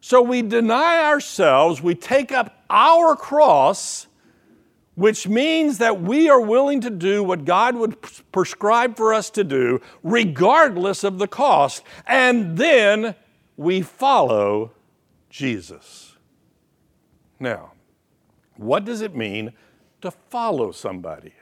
So 0.00 0.22
we 0.22 0.42
deny 0.42 1.02
ourselves, 1.02 1.82
we 1.82 1.94
take 1.94 2.32
up 2.32 2.64
our 2.70 3.16
cross, 3.16 4.06
which 4.96 5.28
means 5.28 5.78
that 5.78 6.02
we 6.02 6.28
are 6.28 6.40
willing 6.40 6.80
to 6.80 6.90
do 6.90 7.22
what 7.22 7.44
God 7.44 7.76
would 7.76 7.96
prescribe 8.32 8.96
for 8.96 9.14
us 9.14 9.30
to 9.30 9.44
do, 9.44 9.80
regardless 10.02 11.04
of 11.04 11.18
the 11.18 11.28
cost, 11.28 11.82
and 12.06 12.56
then 12.56 13.14
we 13.56 13.82
follow 13.82 14.72
Jesus. 15.30 16.16
Now, 17.38 17.72
what 18.56 18.86
does 18.86 19.02
it 19.02 19.14
mean 19.14 19.52
to 20.00 20.10
follow 20.10 20.72
somebody? 20.72 21.34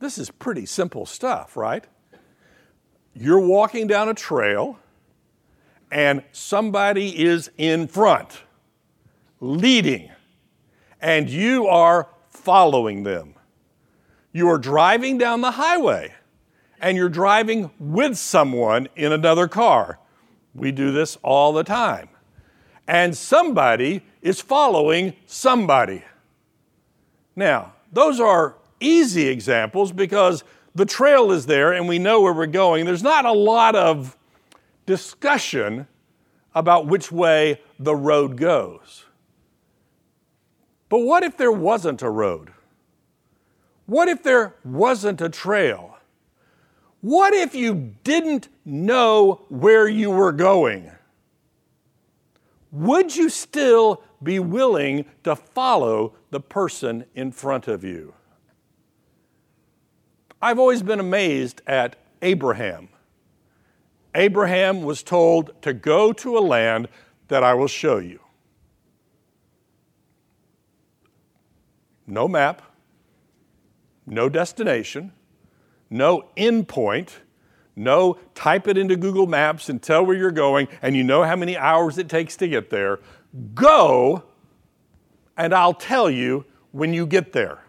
This 0.00 0.18
is 0.18 0.30
pretty 0.30 0.66
simple 0.66 1.06
stuff, 1.06 1.56
right? 1.56 1.84
You're 3.14 3.40
walking 3.40 3.86
down 3.86 4.08
a 4.08 4.14
trail 4.14 4.78
and 5.90 6.24
somebody 6.32 7.24
is 7.24 7.48
in 7.56 7.86
front, 7.86 8.42
leading, 9.40 10.10
and 11.00 11.30
you 11.30 11.68
are 11.68 12.08
following 12.36 13.02
them. 13.02 13.34
You 14.32 14.48
are 14.50 14.58
driving 14.58 15.18
down 15.18 15.40
the 15.40 15.52
highway 15.52 16.14
and 16.80 16.96
you're 16.96 17.08
driving 17.08 17.70
with 17.78 18.16
someone 18.16 18.88
in 18.94 19.12
another 19.12 19.48
car. 19.48 19.98
We 20.54 20.72
do 20.72 20.92
this 20.92 21.16
all 21.22 21.52
the 21.52 21.64
time. 21.64 22.08
And 22.86 23.16
somebody 23.16 24.02
is 24.22 24.40
following 24.40 25.14
somebody. 25.26 26.04
Now, 27.34 27.72
those 27.92 28.20
are 28.20 28.56
easy 28.78 29.28
examples 29.28 29.90
because 29.90 30.44
the 30.74 30.86
trail 30.86 31.32
is 31.32 31.46
there 31.46 31.72
and 31.72 31.88
we 31.88 31.98
know 31.98 32.20
where 32.20 32.34
we're 32.34 32.46
going. 32.46 32.84
There's 32.84 33.02
not 33.02 33.24
a 33.24 33.32
lot 33.32 33.74
of 33.74 34.16
discussion 34.84 35.86
about 36.54 36.86
which 36.86 37.10
way 37.10 37.60
the 37.78 37.96
road 37.96 38.36
goes. 38.36 39.05
But 40.88 41.00
what 41.00 41.22
if 41.22 41.36
there 41.36 41.52
wasn't 41.52 42.02
a 42.02 42.10
road? 42.10 42.52
What 43.86 44.08
if 44.08 44.22
there 44.22 44.54
wasn't 44.64 45.20
a 45.20 45.28
trail? 45.28 45.96
What 47.00 47.34
if 47.34 47.54
you 47.54 47.94
didn't 48.04 48.48
know 48.64 49.42
where 49.48 49.88
you 49.88 50.10
were 50.10 50.32
going? 50.32 50.90
Would 52.72 53.16
you 53.16 53.28
still 53.28 54.02
be 54.22 54.38
willing 54.38 55.06
to 55.24 55.36
follow 55.36 56.14
the 56.30 56.40
person 56.40 57.04
in 57.14 57.30
front 57.32 57.68
of 57.68 57.84
you? 57.84 58.14
I've 60.42 60.58
always 60.58 60.82
been 60.82 61.00
amazed 61.00 61.62
at 61.66 61.96
Abraham. 62.22 62.88
Abraham 64.14 64.82
was 64.82 65.02
told 65.02 65.60
to 65.62 65.72
go 65.72 66.12
to 66.12 66.38
a 66.38 66.40
land 66.40 66.88
that 67.28 67.44
I 67.44 67.54
will 67.54 67.68
show 67.68 67.98
you. 67.98 68.20
No 72.06 72.28
map, 72.28 72.62
no 74.06 74.28
destination, 74.28 75.12
no 75.90 76.28
endpoint, 76.36 77.10
no 77.74 78.18
type 78.34 78.66
it 78.68 78.78
into 78.78 78.96
Google 78.96 79.26
Maps 79.26 79.68
and 79.68 79.82
tell 79.82 80.04
where 80.04 80.16
you're 80.16 80.30
going, 80.30 80.68
and 80.80 80.96
you 80.96 81.04
know 81.04 81.22
how 81.22 81.36
many 81.36 81.56
hours 81.56 81.98
it 81.98 82.08
takes 82.08 82.36
to 82.36 82.48
get 82.48 82.70
there. 82.70 83.00
Go, 83.54 84.24
and 85.36 85.54
I'll 85.54 85.74
tell 85.74 86.10
you 86.10 86.46
when 86.72 86.94
you 86.94 87.06
get 87.06 87.32
there. 87.32 87.60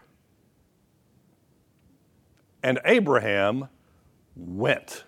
And 2.63 2.79
Abraham 2.85 3.69
went. 4.35 5.03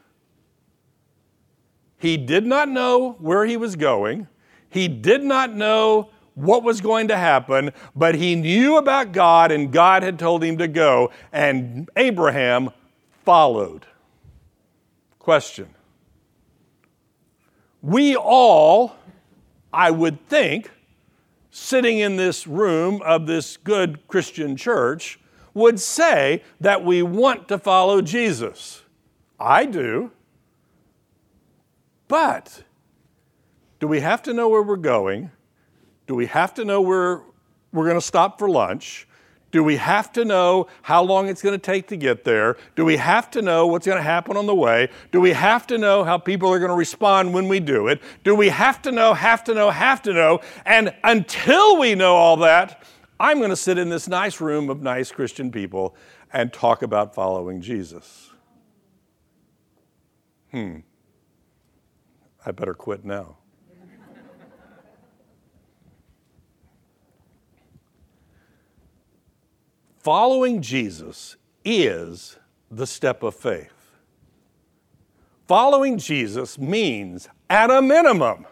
He 1.97 2.15
did 2.17 2.45
not 2.45 2.69
know 2.69 3.17
where 3.19 3.45
he 3.45 3.57
was 3.57 3.75
going. 3.75 4.27
He 4.69 4.87
did 4.87 5.23
not 5.23 5.53
know 5.53 6.09
what 6.39 6.63
was 6.63 6.81
going 6.81 7.09
to 7.09 7.17
happen, 7.17 7.71
but 7.95 8.15
he 8.15 8.35
knew 8.35 8.77
about 8.77 9.11
God 9.11 9.51
and 9.51 9.71
God 9.71 10.03
had 10.03 10.17
told 10.17 10.43
him 10.43 10.57
to 10.57 10.67
go, 10.67 11.11
and 11.31 11.89
Abraham 11.95 12.69
followed. 13.25 13.85
Question 15.19 15.75
We 17.81 18.15
all, 18.15 18.95
I 19.73 19.91
would 19.91 20.25
think, 20.27 20.71
sitting 21.51 21.99
in 21.99 22.15
this 22.15 22.47
room 22.47 23.01
of 23.03 23.27
this 23.27 23.57
good 23.57 24.07
Christian 24.07 24.55
church, 24.55 25.19
would 25.53 25.79
say 25.79 26.43
that 26.61 26.85
we 26.85 27.01
want 27.01 27.47
to 27.49 27.57
follow 27.57 28.01
Jesus. 28.01 28.83
I 29.39 29.65
do. 29.65 30.11
But 32.07 32.63
do 33.79 33.87
we 33.87 33.99
have 33.99 34.21
to 34.23 34.33
know 34.33 34.49
where 34.49 34.63
we're 34.63 34.75
going? 34.77 35.31
Do 36.09 36.15
we 36.15 36.25
have 36.25 36.55
to 36.55 36.65
know 36.65 36.81
where 36.81 37.21
we're 37.71 37.83
going 37.83 37.93
to 37.93 38.01
stop 38.01 38.39
for 38.39 38.49
lunch? 38.49 39.07
Do 39.51 39.63
we 39.63 39.75
have 39.75 40.11
to 40.13 40.25
know 40.25 40.65
how 40.81 41.03
long 41.03 41.27
it's 41.27 41.43
going 41.43 41.53
to 41.53 41.63
take 41.63 41.87
to 41.89 41.97
get 41.97 42.23
there? 42.23 42.57
Do 42.75 42.83
we 42.83 42.97
have 42.97 43.29
to 43.29 43.43
know 43.43 43.67
what's 43.67 43.85
going 43.85 43.99
to 43.99 44.03
happen 44.03 44.35
on 44.35 44.47
the 44.47 44.55
way? 44.55 44.89
Do 45.11 45.21
we 45.21 45.33
have 45.33 45.67
to 45.67 45.77
know 45.77 46.03
how 46.03 46.17
people 46.17 46.51
are 46.51 46.57
going 46.57 46.71
to 46.71 46.75
respond 46.75 47.31
when 47.31 47.47
we 47.47 47.59
do 47.59 47.89
it? 47.89 48.01
Do 48.23 48.33
we 48.33 48.49
have 48.49 48.81
to 48.81 48.91
know, 48.91 49.13
have 49.13 49.43
to 49.43 49.53
know, 49.53 49.69
have 49.69 50.01
to 50.01 50.11
know? 50.11 50.39
And 50.65 50.95
until 51.03 51.77
we 51.77 51.93
know 51.93 52.15
all 52.15 52.37
that, 52.37 52.81
I'm 53.19 53.37
going 53.37 53.51
to 53.51 53.55
sit 53.55 53.77
in 53.77 53.89
this 53.89 54.07
nice 54.07 54.41
room 54.41 54.71
of 54.71 54.81
nice 54.81 55.11
Christian 55.11 55.51
people 55.51 55.95
and 56.33 56.51
talk 56.51 56.81
about 56.81 57.13
following 57.13 57.61
Jesus. 57.61 58.31
Hmm. 60.49 60.77
I 62.43 62.49
better 62.49 62.73
quit 62.73 63.05
now. 63.05 63.38
Following 70.09 70.63
Jesus 70.63 71.35
is 71.63 72.39
the 72.71 72.87
step 72.87 73.21
of 73.21 73.35
faith. 73.35 73.91
Following 75.47 75.99
Jesus 75.99 76.57
means, 76.57 77.29
at 77.47 77.69
a 77.69 77.79
minimum, 77.79 78.47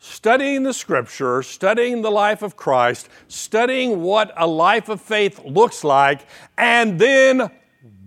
studying 0.00 0.64
the 0.64 0.74
scripture, 0.74 1.44
studying 1.44 2.02
the 2.02 2.10
life 2.10 2.42
of 2.42 2.56
Christ, 2.56 3.08
studying 3.28 4.02
what 4.02 4.32
a 4.36 4.48
life 4.48 4.88
of 4.88 5.00
faith 5.00 5.38
looks 5.44 5.84
like, 5.84 6.26
and 6.56 6.98
then 6.98 7.48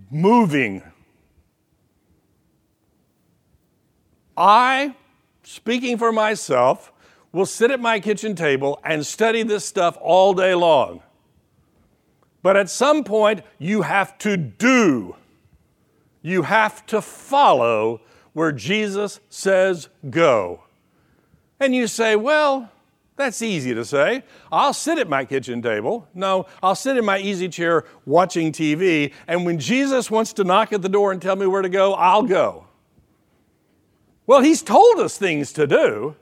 moving. 0.10 0.84
I, 4.36 4.94
speaking 5.44 5.98
for 5.98 6.12
myself, 6.12 6.92
will 7.32 7.46
sit 7.46 7.72
at 7.72 7.80
my 7.80 8.02
kitchen 8.02 8.36
table 8.36 8.78
and 8.84 9.06
study 9.06 9.44
this 9.44 9.64
stuff 9.64 9.98
all 10.02 10.34
day 10.34 10.54
long. 10.54 11.02
But 12.44 12.58
at 12.58 12.70
some 12.70 13.04
point, 13.04 13.42
you 13.60 13.84
have 13.84 14.18
to 14.20 14.38
do. 14.38 15.16
You 16.22 16.44
have 16.44 16.86
to 16.88 17.02
follow 17.02 18.02
where 18.34 18.52
Jesus 18.52 19.20
says 19.30 19.90
go. 20.10 20.64
And 21.60 21.76
you 21.76 21.88
say, 21.88 22.16
well, 22.16 22.72
that's 23.16 23.42
easy 23.42 23.74
to 23.76 23.86
say. 23.86 24.24
I'll 24.52 24.74
sit 24.74 24.98
at 24.98 25.08
my 25.08 25.26
kitchen 25.26 25.62
table. 25.62 26.08
No, 26.14 26.48
I'll 26.64 26.76
sit 26.76 26.98
in 26.98 27.06
my 27.06 27.20
easy 27.20 27.50
chair 27.50 27.86
watching 28.06 28.52
TV. 28.52 29.14
And 29.28 29.46
when 29.46 29.60
Jesus 29.60 30.10
wants 30.10 30.34
to 30.34 30.44
knock 30.44 30.74
at 30.74 30.82
the 30.82 30.90
door 30.90 31.12
and 31.12 31.22
tell 31.22 31.36
me 31.36 31.46
where 31.46 31.62
to 31.62 31.70
go, 31.70 31.94
I'll 31.94 32.24
go. 32.24 32.66
Well, 34.26 34.42
he's 34.42 34.64
told 34.64 35.00
us 35.00 35.18
things 35.18 35.54
to 35.54 35.68
do. 35.68 36.16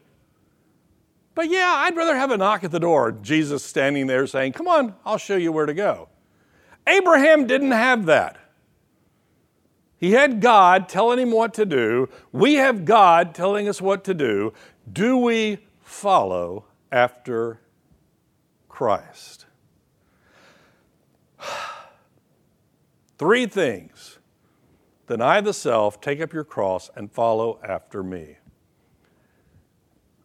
But 1.39 1.49
yeah, 1.49 1.73
I'd 1.77 1.95
rather 1.95 2.17
have 2.17 2.31
a 2.31 2.37
knock 2.37 2.65
at 2.65 2.71
the 2.71 2.81
door, 2.81 3.13
Jesus 3.13 3.63
standing 3.63 4.07
there 4.07 4.27
saying, 4.27 4.51
Come 4.51 4.67
on, 4.67 4.95
I'll 5.05 5.17
show 5.17 5.37
you 5.37 5.53
where 5.53 5.65
to 5.65 5.73
go. 5.73 6.09
Abraham 6.85 7.47
didn't 7.47 7.71
have 7.71 8.07
that. 8.07 8.35
He 9.95 10.11
had 10.11 10.41
God 10.41 10.89
telling 10.89 11.17
him 11.17 11.31
what 11.31 11.53
to 11.53 11.65
do. 11.65 12.09
We 12.33 12.55
have 12.55 12.83
God 12.83 13.33
telling 13.33 13.69
us 13.69 13.81
what 13.81 14.03
to 14.03 14.13
do. 14.13 14.51
Do 14.91 15.15
we 15.15 15.59
follow 15.81 16.65
after 16.91 17.61
Christ? 18.67 19.45
Three 23.17 23.45
things 23.45 24.19
deny 25.07 25.39
the 25.39 25.53
self, 25.53 26.01
take 26.01 26.19
up 26.19 26.33
your 26.33 26.43
cross, 26.43 26.89
and 26.97 27.09
follow 27.09 27.61
after 27.63 28.03
me. 28.03 28.39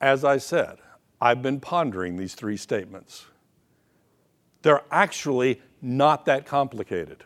As 0.00 0.24
I 0.24 0.38
said, 0.38 0.78
I've 1.24 1.40
been 1.40 1.58
pondering 1.58 2.18
these 2.18 2.34
three 2.34 2.58
statements. 2.58 3.24
They're 4.60 4.82
actually 4.90 5.62
not 5.80 6.26
that 6.26 6.44
complicated. 6.44 7.24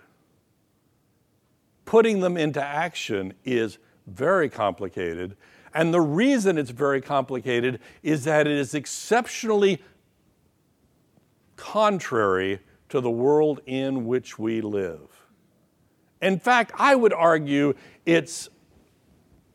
Putting 1.84 2.20
them 2.20 2.37
into 2.37 2.62
action 2.62 3.34
is 3.44 3.78
very 4.06 4.48
complicated. 4.48 5.37
And 5.74 5.92
the 5.92 6.00
reason 6.00 6.58
it's 6.58 6.70
very 6.70 7.00
complicated 7.00 7.80
is 8.04 8.22
that 8.22 8.46
it 8.46 8.56
is 8.56 8.72
exceptionally 8.72 9.82
contrary 11.56 12.61
to 12.90 13.00
the 13.00 13.11
world 13.11 13.61
in 13.66 14.06
which 14.06 14.38
we 14.38 14.61
live. 14.61 15.11
In 16.22 16.38
fact, 16.38 16.70
I 16.78 16.94
would 16.94 17.12
argue 17.12 17.74
it's 18.06 18.48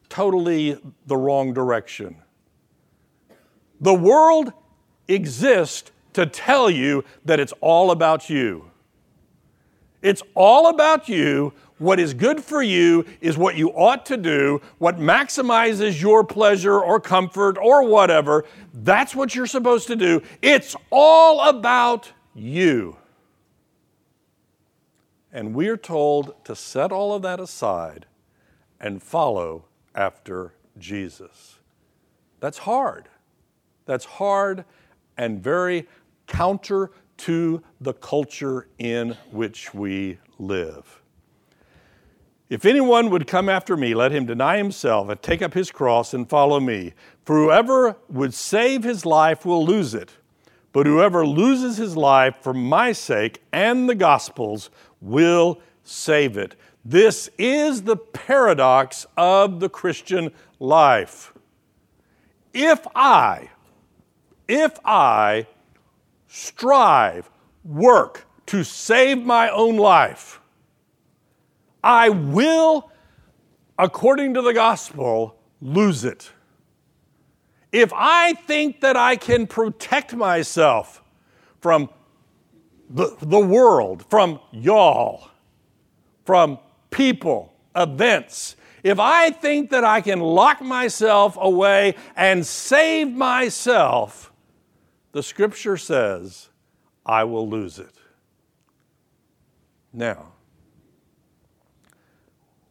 totally 0.10 0.78
the 1.08 1.16
wrong 1.16 1.54
direction. 1.54 2.18
The 3.84 3.94
world 3.94 4.54
exists 5.10 5.92
to 6.14 6.26
tell 6.26 6.70
you 6.70 7.04
that 7.26 7.42
it's 7.42 7.54
all 7.60 7.92
about 7.92 8.30
you. 8.30 8.72
It's 10.02 10.24
all 10.36 10.70
about 10.70 11.10
you. 11.10 11.54
What 11.80 12.00
is 12.00 12.14
good 12.14 12.42
for 12.42 12.64
you 12.64 13.06
is 13.20 13.38
what 13.38 13.58
you 13.58 13.72
ought 13.72 14.06
to 14.06 14.16
do. 14.16 14.62
What 14.78 15.00
maximizes 15.00 16.02
your 16.02 16.24
pleasure 16.24 16.80
or 16.80 17.02
comfort 17.02 17.58
or 17.58 17.86
whatever, 17.86 18.46
that's 18.74 19.14
what 19.14 19.36
you're 19.36 19.48
supposed 19.48 19.88
to 19.88 19.98
do. 19.98 20.22
It's 20.42 20.78
all 20.90 21.50
about 21.50 22.10
you. 22.34 22.96
And 25.34 25.54
we're 25.54 25.78
told 25.78 26.46
to 26.46 26.56
set 26.56 26.94
all 26.94 27.14
of 27.14 27.22
that 27.24 27.42
aside 27.42 28.06
and 28.80 29.04
follow 29.04 29.66
after 29.94 30.54
Jesus. 30.78 31.60
That's 32.40 32.60
hard. 32.60 33.10
That's 33.86 34.06
hard 34.06 34.66
and 35.18 35.44
very 35.44 35.88
counter 36.28 36.92
to 37.18 37.62
the 37.80 37.94
culture 37.94 38.68
in 38.78 39.18
which 39.32 39.74
we 39.74 40.20
live. 40.40 41.02
If 42.50 42.66
anyone 42.66 43.10
would 43.10 43.26
come 43.28 43.50
after 43.50 43.76
me, 43.76 43.96
let 43.96 44.12
him 44.12 44.26
deny 44.26 44.58
himself 44.58 45.10
and 45.10 45.22
take 45.22 45.42
up 45.42 45.54
his 45.54 45.72
cross 45.72 46.14
and 46.14 46.30
follow 46.30 46.60
me. 46.60 46.94
For 47.26 47.36
whoever 47.36 47.96
would 48.10 48.34
save 48.34 48.84
his 48.84 49.06
life 49.06 49.46
will 49.46 49.66
lose 49.66 49.94
it, 49.94 50.12
but 50.72 50.86
whoever 50.86 51.26
loses 51.26 51.78
his 51.78 51.96
life 51.96 52.36
for 52.42 52.54
my 52.54 52.92
sake 52.92 53.42
and 53.52 53.90
the 53.90 53.96
gospel's 53.96 54.70
will 55.02 55.60
save 55.84 56.38
it. 56.38 56.56
This 56.86 57.30
is 57.38 57.84
the 57.84 57.96
paradox 57.96 59.06
of 59.16 59.60
the 59.60 59.70
Christian 59.70 60.32
life. 60.60 61.34
If 62.54 62.86
I, 62.94 63.50
if 64.48 64.78
I 64.84 65.48
strive, 66.28 67.30
work 67.64 68.26
to 68.48 68.64
save 68.64 69.24
my 69.24 69.50
own 69.50 69.78
life, 69.78 70.40
I 71.84 72.10
will, 72.10 72.92
according 73.78 74.34
to 74.36 74.42
the 74.42 74.54
gospel, 74.54 75.38
lose 75.62 76.04
it. 76.04 76.32
If 77.72 77.92
I 77.96 78.34
think 78.34 78.82
that 78.82 78.96
I 78.96 79.16
can 79.16 79.48
protect 79.48 80.14
myself 80.14 81.02
from 81.60 81.90
the, 82.90 83.16
the 83.22 83.40
world, 83.40 84.06
from 84.10 84.40
y'all, 84.52 85.30
from 86.26 86.60
people, 86.92 87.54
events, 87.76 88.56
if 88.84 89.00
I 89.00 89.32
think 89.32 89.70
that 89.72 89.84
I 89.84 90.02
can 90.02 90.20
lock 90.20 90.62
myself 90.62 91.38
away 91.40 91.96
and 92.16 92.46
save 92.46 93.10
myself, 93.10 94.33
the 95.14 95.24
scripture 95.24 95.78
says, 95.78 96.50
I 97.06 97.24
will 97.24 97.48
lose 97.48 97.80
it. 97.80 97.96
Now, 99.94 100.34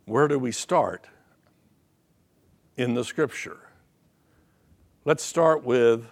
where 0.05 0.27
do 0.27 0.39
we 0.39 0.51
start 0.51 1.07
in 2.77 2.95
the 2.95 3.05
scripture? 3.05 3.61
Let's 5.05 5.23
start 5.23 5.65
with 5.65 6.05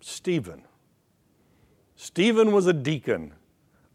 Stephen. 0.00 0.62
Stephen 1.96 2.52
was 2.52 2.66
a 2.66 2.72
deacon 2.72 3.34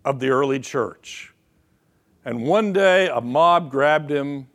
of 0.06 0.19
the 0.19 0.30
early 0.30 0.60
church. 0.60 1.34
And 2.23 2.43
one 2.43 2.71
day 2.71 3.08
a 3.08 3.19
mob 3.19 3.71
grabbed 3.71 4.12
him. 4.12 4.47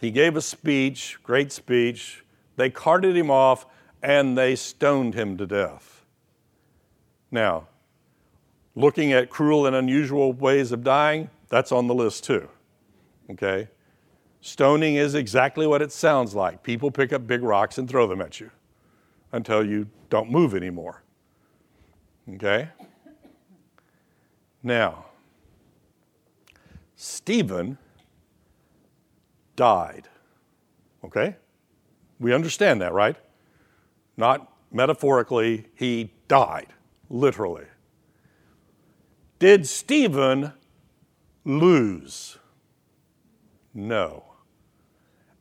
He 0.00 0.12
gave 0.12 0.36
a 0.36 0.40
speech, 0.40 1.18
great 1.24 1.50
speech. 1.50 2.24
They 2.56 2.70
carted 2.70 3.16
him 3.16 3.30
off 3.30 3.66
and 4.02 4.38
they 4.38 4.54
stoned 4.54 5.14
him 5.14 5.36
to 5.38 5.46
death. 5.46 5.97
Now, 7.30 7.68
looking 8.74 9.12
at 9.12 9.30
cruel 9.30 9.66
and 9.66 9.76
unusual 9.76 10.32
ways 10.32 10.72
of 10.72 10.82
dying, 10.82 11.30
that's 11.48 11.72
on 11.72 11.86
the 11.86 11.94
list 11.94 12.24
too. 12.24 12.48
Okay? 13.30 13.68
Stoning 14.40 14.94
is 14.96 15.14
exactly 15.14 15.66
what 15.66 15.82
it 15.82 15.92
sounds 15.92 16.34
like. 16.34 16.62
People 16.62 16.90
pick 16.90 17.12
up 17.12 17.26
big 17.26 17.42
rocks 17.42 17.78
and 17.78 17.88
throw 17.88 18.06
them 18.06 18.20
at 18.20 18.40
you 18.40 18.50
until 19.32 19.64
you 19.64 19.88
don't 20.10 20.30
move 20.30 20.54
anymore. 20.54 21.02
Okay? 22.34 22.68
Now, 24.62 25.06
Stephen 26.96 27.78
died. 29.56 30.08
Okay? 31.04 31.36
We 32.20 32.32
understand 32.32 32.80
that, 32.80 32.92
right? 32.92 33.16
Not 34.16 34.52
metaphorically, 34.72 35.66
he 35.74 36.10
died, 36.26 36.68
literally. 37.08 37.66
Did 39.38 39.66
Stephen 39.66 40.52
lose? 41.44 42.38
No. 43.72 44.24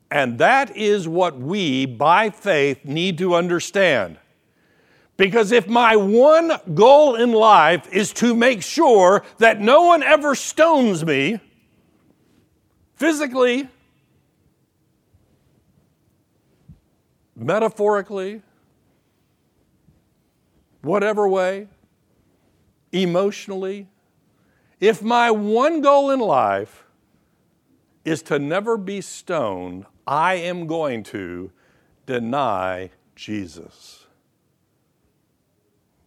And 0.10 0.38
that 0.40 0.76
is 0.78 1.08
what 1.08 1.38
we, 1.38 1.86
by 1.86 2.30
faith, 2.30 2.86
need 2.86 3.18
to 3.18 3.36
understand. 3.36 4.18
Because 5.18 5.52
if 5.52 5.68
my 5.68 5.96
one 5.96 6.52
goal 6.76 7.16
in 7.16 7.32
life 7.32 7.92
is 7.92 8.14
to 8.14 8.36
make 8.36 8.62
sure 8.62 9.24
that 9.40 9.60
no 9.60 9.82
one 9.82 10.04
ever 10.04 10.36
stones 10.36 11.04
me, 11.04 11.40
physically, 12.94 13.68
metaphorically, 17.36 18.44
whatever 20.88 21.28
way, 21.28 21.67
emotionally, 22.91 23.88
if 24.80 25.02
my 25.02 25.30
one 25.32 25.82
goal 25.82 26.12
in 26.12 26.19
life 26.19 26.86
is 28.06 28.21
to 28.23 28.39
never 28.39 28.78
be 28.78 29.02
stoned, 29.02 29.86
I 30.06 30.36
am 30.36 30.65
going 30.65 31.04
to 31.04 31.52
deny 32.06 32.91
Jesus. 33.15 34.06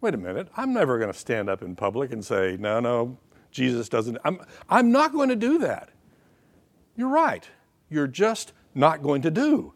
Wait 0.01 0.15
a 0.15 0.17
minute, 0.17 0.47
I'm 0.57 0.73
never 0.73 0.97
going 0.97 1.11
to 1.11 1.17
stand 1.17 1.47
up 1.47 1.61
in 1.61 1.75
public 1.75 2.11
and 2.11 2.25
say, 2.25 2.57
no, 2.59 2.79
no, 2.79 3.17
Jesus 3.51 3.87
doesn't. 3.87 4.17
I'm, 4.25 4.39
I'm 4.67 4.91
not 4.91 5.11
going 5.11 5.29
to 5.29 5.35
do 5.35 5.59
that. 5.59 5.89
You're 6.95 7.09
right. 7.09 7.47
You're 7.89 8.07
just 8.07 8.53
not 8.73 9.03
going 9.03 9.21
to 9.21 9.31
do 9.31 9.73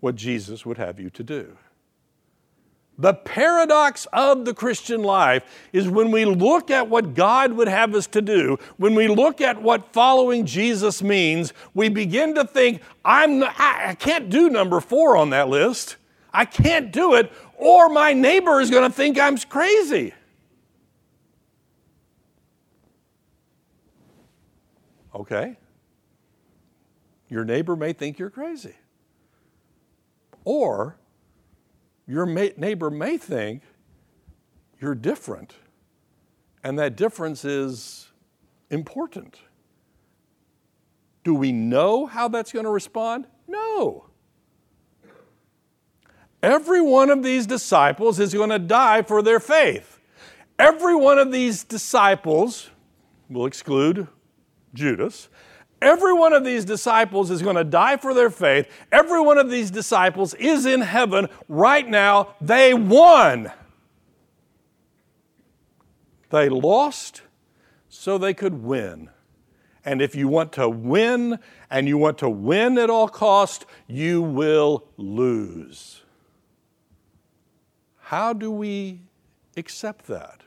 what 0.00 0.14
Jesus 0.14 0.64
would 0.64 0.78
have 0.78 1.00
you 1.00 1.10
to 1.10 1.24
do. 1.24 1.56
The 3.00 3.14
paradox 3.14 4.08
of 4.12 4.44
the 4.44 4.52
Christian 4.52 5.04
life 5.04 5.44
is 5.72 5.88
when 5.88 6.10
we 6.10 6.24
look 6.24 6.68
at 6.68 6.88
what 6.88 7.14
God 7.14 7.52
would 7.52 7.68
have 7.68 7.94
us 7.94 8.08
to 8.08 8.20
do, 8.20 8.58
when 8.76 8.96
we 8.96 9.06
look 9.06 9.40
at 9.40 9.62
what 9.62 9.92
following 9.92 10.44
Jesus 10.44 11.00
means, 11.00 11.52
we 11.74 11.88
begin 11.88 12.34
to 12.34 12.44
think, 12.44 12.82
I'm, 13.04 13.44
I 13.44 13.96
can't 13.96 14.28
do 14.28 14.50
number 14.50 14.80
four 14.80 15.16
on 15.16 15.30
that 15.30 15.48
list. 15.48 15.96
I 16.32 16.44
can't 16.44 16.92
do 16.92 17.14
it, 17.14 17.32
or 17.56 17.88
my 17.88 18.12
neighbor 18.12 18.60
is 18.60 18.68
going 18.68 18.90
to 18.90 18.94
think 18.94 19.18
I'm 19.18 19.38
crazy. 19.38 20.12
Okay? 25.14 25.56
Your 27.28 27.44
neighbor 27.44 27.76
may 27.76 27.92
think 27.92 28.18
you're 28.18 28.30
crazy. 28.30 28.74
Or 30.44 30.98
your 32.08 32.26
neighbor 32.26 32.90
may 32.90 33.18
think 33.18 33.62
you're 34.80 34.94
different, 34.94 35.54
and 36.64 36.78
that 36.78 36.96
difference 36.96 37.44
is 37.44 38.08
important. 38.70 39.38
Do 41.22 41.34
we 41.34 41.52
know 41.52 42.06
how 42.06 42.28
that's 42.28 42.52
going 42.52 42.64
to 42.64 42.70
respond? 42.70 43.26
No. 43.46 44.06
Every 46.42 46.80
one 46.80 47.10
of 47.10 47.22
these 47.22 47.46
disciples 47.46 48.18
is 48.18 48.32
going 48.32 48.50
to 48.50 48.58
die 48.58 49.02
for 49.02 49.20
their 49.20 49.40
faith. 49.40 49.98
Every 50.58 50.94
one 50.94 51.18
of 51.18 51.30
these 51.30 51.64
disciples, 51.64 52.70
will 53.28 53.46
exclude 53.46 54.08
Judas, 54.72 55.28
every 55.80 56.12
one 56.12 56.32
of 56.32 56.44
these 56.44 56.64
disciples 56.64 57.30
is 57.30 57.42
going 57.42 57.56
to 57.56 57.64
die 57.64 57.96
for 57.96 58.14
their 58.14 58.30
faith. 58.30 58.68
Every 58.92 59.20
one 59.20 59.38
of 59.38 59.50
these 59.50 59.70
disciples 59.70 60.34
is 60.34 60.66
in 60.66 60.80
heaven 60.80 61.28
right 61.48 61.88
now. 61.88 62.34
They 62.40 62.74
won. 62.74 63.52
They 66.30 66.48
lost 66.48 67.22
so 67.88 68.18
they 68.18 68.34
could 68.34 68.62
win. 68.62 69.10
And 69.84 70.02
if 70.02 70.14
you 70.14 70.28
want 70.28 70.52
to 70.52 70.68
win 70.68 71.38
and 71.70 71.88
you 71.88 71.96
want 71.96 72.18
to 72.18 72.28
win 72.28 72.76
at 72.76 72.90
all 72.90 73.08
cost, 73.08 73.64
you 73.86 74.20
will 74.20 74.84
lose. 74.96 76.02
How 77.96 78.32
do 78.32 78.50
we 78.50 79.00
accept 79.56 80.06
that? 80.06 80.42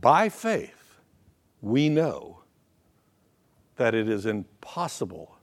By 0.00 0.28
faith, 0.28 0.98
we 1.62 1.88
know 1.88 2.43
that 3.76 3.94
it 3.94 4.08
is 4.08 4.26
impossible 4.26 5.38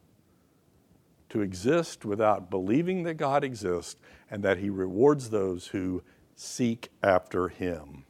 to 1.30 1.42
exist 1.42 2.06
without 2.06 2.50
believing 2.50 3.04
that 3.04 3.16
God 3.16 3.44
exists 3.44 4.00
and 4.30 4.44
that 4.44 4.58
He 4.58 4.70
rewards 4.70 5.30
those 5.30 5.68
who 5.68 6.04
seek 6.36 6.90
after 7.02 7.48
Him. 7.48 8.06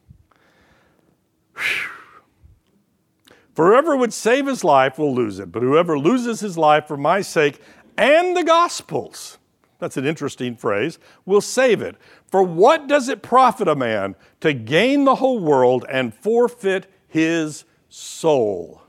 For 3.54 3.66
whoever 3.68 3.96
would 3.96 4.12
save 4.12 4.46
his 4.46 4.64
life 4.64 4.98
will 4.98 5.14
lose 5.14 5.38
it, 5.38 5.52
but 5.52 5.62
whoever 5.62 5.98
loses 5.98 6.40
his 6.40 6.56
life 6.56 6.86
for 6.86 6.96
my 6.96 7.20
sake 7.20 7.60
and 7.98 8.36
the 8.36 8.44
gospel's, 8.44 9.38
that's 9.78 9.96
an 9.96 10.06
interesting 10.06 10.56
phrase, 10.56 10.98
will 11.26 11.40
save 11.40 11.82
it. 11.82 11.96
For 12.26 12.42
what 12.42 12.86
does 12.86 13.08
it 13.08 13.22
profit 13.22 13.68
a 13.68 13.74
man 13.74 14.16
to 14.40 14.54
gain 14.54 15.04
the 15.04 15.16
whole 15.16 15.38
world 15.38 15.84
and 15.90 16.14
forfeit 16.14 16.90
his 17.08 17.64
soul? 17.90 18.81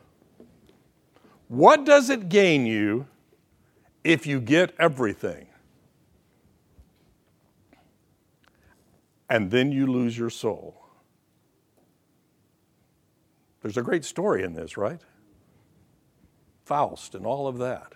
What 1.54 1.86
does 1.86 2.10
it 2.10 2.30
gain 2.30 2.66
you 2.66 3.06
if 4.04 4.26
you 4.26 4.42
get 4.42 4.74
everything? 4.80 5.46
And 9.30 9.52
then 9.52 9.72
you 9.72 9.86
lose 9.86 10.18
your 10.18 10.32
soul. 10.32 10.84
There's 13.62 13.78
a 13.78 13.84
great 13.84 14.04
story 14.04 14.42
in 14.42 14.56
this, 14.56 14.78
right? 14.78 15.00
Faust 16.66 17.14
and 17.14 17.24
all 17.24 17.46
of 17.48 17.60
that. 17.60 17.94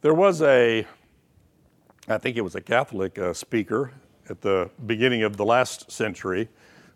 There 0.00 0.14
was 0.14 0.42
a, 0.42 0.84
I 2.08 2.18
think 2.18 2.36
it 2.36 2.40
was 2.40 2.56
a 2.56 2.60
Catholic 2.60 3.16
uh, 3.16 3.32
speaker 3.32 3.92
at 4.28 4.40
the 4.40 4.70
beginning 4.86 5.22
of 5.22 5.36
the 5.36 5.44
last 5.44 5.92
century 5.92 6.48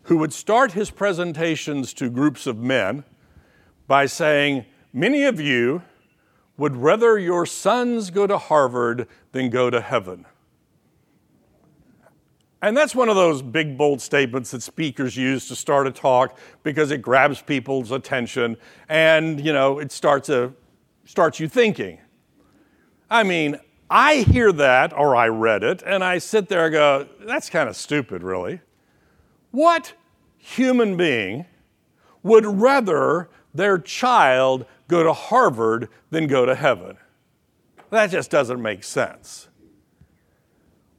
who 0.07 0.17
would 0.17 0.33
start 0.33 0.71
his 0.71 0.89
presentations 0.89 1.93
to 1.93 2.09
groups 2.09 2.47
of 2.47 2.57
men 2.57 3.03
by 3.87 4.05
saying, 4.05 4.65
Many 4.93 5.25
of 5.25 5.39
you 5.39 5.83
would 6.57 6.75
rather 6.75 7.19
your 7.19 7.45
sons 7.45 8.09
go 8.09 8.25
to 8.25 8.37
Harvard 8.37 9.07
than 9.31 9.49
go 9.49 9.69
to 9.69 9.79
heaven. 9.81 10.25
And 12.61 12.75
that's 12.75 12.95
one 12.95 13.09
of 13.09 13.15
those 13.15 13.41
big, 13.41 13.77
bold 13.77 14.01
statements 14.01 14.51
that 14.51 14.63
speakers 14.63 15.15
use 15.15 15.47
to 15.49 15.55
start 15.55 15.85
a 15.85 15.91
talk 15.91 16.37
because 16.63 16.89
it 16.89 17.01
grabs 17.01 17.41
people's 17.41 17.91
attention 17.91 18.57
and, 18.89 19.39
you 19.39 19.53
know, 19.53 19.77
it 19.77 19.91
starts, 19.91 20.29
a, 20.29 20.53
starts 21.05 21.39
you 21.39 21.47
thinking. 21.47 21.99
I 23.09 23.23
mean, 23.23 23.59
I 23.89 24.15
hear 24.15 24.51
that 24.53 24.93
or 24.97 25.15
I 25.15 25.27
read 25.27 25.63
it 25.63 25.83
and 25.85 26.03
I 26.03 26.17
sit 26.17 26.49
there 26.49 26.65
and 26.65 26.73
go, 26.73 27.07
that's 27.25 27.49
kind 27.49 27.69
of 27.69 27.75
stupid, 27.75 28.23
really. 28.23 28.61
What 29.51 29.93
human 30.37 30.97
being 30.97 31.45
would 32.23 32.45
rather 32.45 33.29
their 33.53 33.77
child 33.77 34.65
go 34.87 35.03
to 35.03 35.13
Harvard 35.13 35.89
than 36.09 36.27
go 36.27 36.45
to 36.45 36.55
heaven? 36.55 36.97
That 37.89 38.11
just 38.11 38.29
doesn't 38.29 38.61
make 38.61 38.83
sense. 38.83 39.47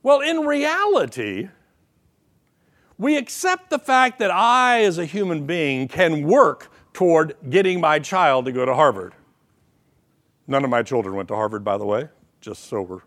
Well, 0.03 0.21
in 0.21 0.41
reality, 0.41 1.49
we 2.97 3.17
accept 3.17 3.71
the 3.71 3.79
fact 3.79 4.19
that 4.21 4.31
I, 4.31 4.83
as 4.83 4.99
a 4.99 5.05
human 5.05 5.47
being, 5.47 5.87
can 5.89 6.27
work 6.27 6.73
toward 6.93 7.37
getting 7.49 7.81
my 7.81 7.99
child 7.99 8.47
to 8.47 8.53
go 8.53 8.65
to 8.65 8.75
Harvard. 8.75 9.15
None 10.47 10.65
of 10.65 10.71
my 10.71 10.83
children 10.83 11.15
went 11.15 11.29
to 11.29 11.35
Harvard, 11.35 11.63
by 11.63 11.77
the 11.77 11.85
way, 11.85 12.09
just 12.41 12.65
so 12.65 12.83
we're. 12.83 13.01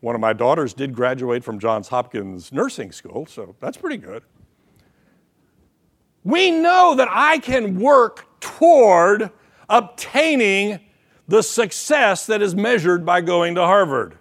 One 0.00 0.14
of 0.14 0.20
my 0.20 0.32
daughters 0.32 0.74
did 0.74 0.94
graduate 0.94 1.42
from 1.42 1.58
Johns 1.58 1.88
Hopkins 1.88 2.52
Nursing 2.52 2.92
School, 2.92 3.26
so 3.26 3.56
that's 3.60 3.76
pretty 3.76 3.96
good. 3.96 4.22
We 6.22 6.50
know 6.50 6.94
that 6.94 7.08
I 7.10 7.38
can 7.38 7.80
work 7.80 8.26
toward 8.40 9.30
obtaining 9.68 10.80
the 11.26 11.42
success 11.42 12.26
that 12.26 12.42
is 12.42 12.54
measured 12.54 13.04
by 13.04 13.20
going 13.20 13.54
to 13.56 13.62
Harvard. 13.62 14.18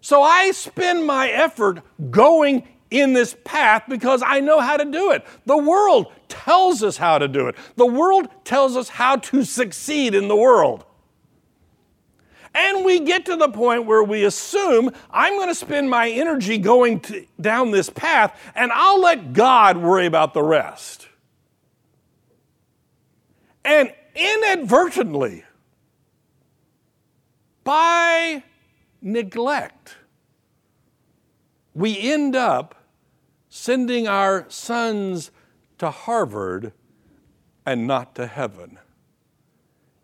So 0.00 0.22
I 0.22 0.50
spend 0.50 1.06
my 1.06 1.28
effort 1.28 1.80
going 2.10 2.68
in 2.90 3.12
this 3.14 3.34
path 3.44 3.84
because 3.88 4.22
I 4.24 4.40
know 4.40 4.60
how 4.60 4.76
to 4.76 4.84
do 4.84 5.12
it. 5.12 5.24
The 5.46 5.56
world 5.56 6.12
tells 6.28 6.82
us 6.82 6.96
how 6.96 7.18
to 7.18 7.28
do 7.28 7.48
it, 7.48 7.56
the 7.76 7.86
world 7.86 8.28
tells 8.44 8.76
us 8.76 8.90
how 8.90 9.16
to 9.16 9.44
succeed 9.44 10.14
in 10.14 10.28
the 10.28 10.36
world. 10.36 10.84
And 12.54 12.84
we 12.84 13.00
get 13.00 13.26
to 13.26 13.36
the 13.36 13.48
point 13.48 13.86
where 13.86 14.04
we 14.04 14.24
assume 14.24 14.90
I'm 15.10 15.34
going 15.36 15.48
to 15.48 15.54
spend 15.54 15.88
my 15.88 16.10
energy 16.10 16.58
going 16.58 17.00
to, 17.00 17.26
down 17.40 17.70
this 17.70 17.88
path 17.88 18.38
and 18.54 18.70
I'll 18.72 19.00
let 19.00 19.32
God 19.32 19.78
worry 19.78 20.06
about 20.06 20.34
the 20.34 20.42
rest. 20.42 21.08
And 23.64 23.92
inadvertently, 24.14 25.44
by 27.64 28.42
neglect, 29.00 29.96
we 31.74 31.98
end 31.98 32.36
up 32.36 32.74
sending 33.48 34.06
our 34.08 34.44
sons 34.48 35.30
to 35.78 35.90
Harvard 35.90 36.72
and 37.64 37.86
not 37.86 38.14
to 38.16 38.26
heaven. 38.26 38.78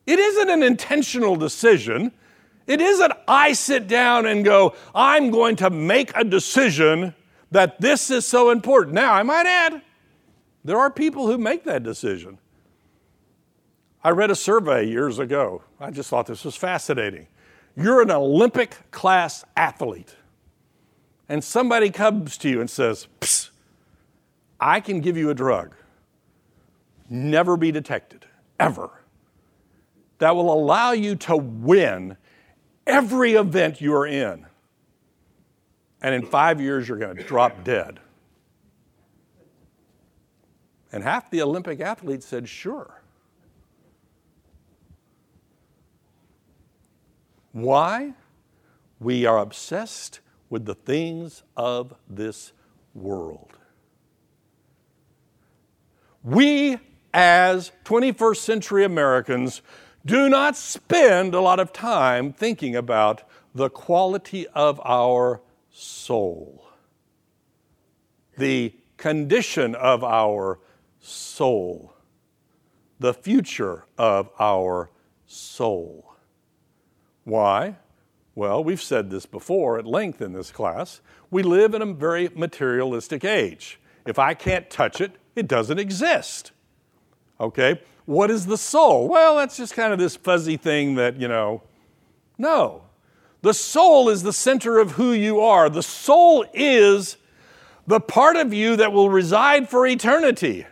It 0.07 0.19
isn't 0.19 0.49
an 0.49 0.63
intentional 0.63 1.37
decision. 1.37 2.13
It 2.69 2.83
isn't 2.83 3.13
I 3.27 3.55
sit 3.55 3.89
down 3.89 4.27
and 4.27 4.45
go, 4.45 4.77
I'm 4.95 5.31
going 5.31 5.57
to 5.57 5.71
make 5.71 6.15
a 6.15 6.23
decision 6.23 7.15
that 7.51 7.81
this 7.81 8.11
is 8.11 8.27
so 8.27 8.51
important. 8.51 8.95
Now, 8.95 9.15
I 9.15 9.23
might 9.23 9.47
add, 9.47 9.81
there 10.65 10.79
are 10.79 10.91
people 10.91 11.27
who 11.27 11.39
make 11.39 11.65
that 11.65 11.83
decision. 11.83 12.39
I 14.05 14.11
read 14.11 14.31
a 14.31 14.37
survey 14.37 14.87
years 14.87 15.19
ago. 15.19 15.63
I 15.81 15.91
just 15.91 16.11
thought 16.11 16.27
this 16.27 16.45
was 16.45 16.57
fascinating. 16.57 17.27
You're 17.75 18.03
an 18.03 18.11
Olympic 18.11 18.91
class 18.91 19.47
athlete, 19.57 20.15
and 21.27 21.43
somebody 21.43 21.89
comes 21.89 22.37
to 22.39 22.51
you 22.51 22.61
and 22.61 22.69
says, 22.69 23.09
Psst, 23.21 23.49
I 24.61 24.81
can 24.81 25.01
give 25.01 25.17
you 25.17 25.31
a 25.31 25.35
drug, 25.35 25.75
never 27.09 27.57
be 27.57 27.73
detected, 27.73 28.27
ever, 28.61 28.91
that 30.19 30.37
will 30.37 30.53
allow 30.53 30.93
you 30.93 31.15
to 31.17 31.37
win 31.37 32.19
every 32.89 33.35
event 33.35 33.81
you're 33.81 34.07
in. 34.07 34.47
And 36.01 36.15
in 36.15 36.27
five 36.27 36.61
years, 36.61 36.89
you're 36.89 36.99
going 36.99 37.17
to 37.17 37.25
drop 37.25 37.63
dead. 37.63 38.01
And 40.91 41.03
half 41.03 41.31
the 41.31 41.43
Olympic 41.43 41.81
athletes 41.81 42.27
said, 42.27 42.49
sure. 42.49 43.03
Why? 47.53 48.15
We 49.01 49.27
are 49.27 49.39
obsessed 49.39 50.21
with 50.49 50.65
the 50.65 50.75
things 50.75 51.43
of 51.57 51.95
this 52.09 52.53
world. 52.95 53.53
We, 56.23 56.79
as 57.13 57.73
21st 57.85 58.37
century 58.37 58.85
Americans, 58.85 59.63
do 60.09 60.29
not 60.29 60.57
spend 60.57 61.35
a 61.35 61.41
lot 61.41 61.61
of 61.61 61.71
time 61.71 62.33
thinking 62.33 62.75
about 62.75 63.23
the 63.55 63.69
quality 63.69 64.47
of 64.49 64.81
our 64.83 65.43
soul, 65.71 66.67
the 68.39 68.73
condition 68.97 69.75
of 69.75 70.03
our 70.03 70.59
soul, 70.99 71.93
the 72.99 73.13
future 73.13 73.85
of 73.99 74.31
our 74.41 74.91
soul. 75.27 76.15
Why? 77.25 77.77
Well, 78.35 78.65
we've 78.65 78.83
said 78.83 79.11
this 79.11 79.27
before 79.27 79.79
at 79.79 79.87
length 79.87 80.23
in 80.23 80.33
this 80.33 80.51
class. 80.51 81.03
We 81.31 81.43
live 81.43 81.75
in 81.75 81.83
a 81.83 81.87
very 81.93 82.31
materialistic 82.35 83.25
age. 83.25 83.79
If 84.07 84.19
I 84.19 84.33
can't 84.33 84.71
touch 84.71 85.03
it, 85.03 85.17
it 85.37 85.47
doesn't 85.47 85.79
exist. 85.79 86.53
Okay? 87.39 87.83
What 88.09 88.31
is 88.31 88.47
the 88.47 88.57
soul? 88.57 89.07
Well, 89.07 89.37
that's 89.37 89.59
just 89.59 89.75
kind 89.75 89.93
of 89.93 89.99
this 89.99 90.17
fuzzy 90.17 90.57
thing 90.57 90.95
that, 90.95 91.21
you 91.21 91.29
know, 91.29 91.61
no. 92.39 92.85
The 93.43 93.53
soul 93.53 94.09
is 94.09 94.23
the 94.23 94.33
center 94.33 94.79
of 94.79 94.93
who 94.93 95.13
you 95.13 95.41
are. 95.41 95.69
The 95.69 95.83
soul 95.83 96.47
is 96.55 97.19
the 97.87 98.01
part 98.01 98.37
of 98.37 98.55
you 98.55 98.77
that 98.77 98.95
will 98.95 99.11
reside 99.11 99.69
for 99.69 99.87
eternity. 99.87 100.67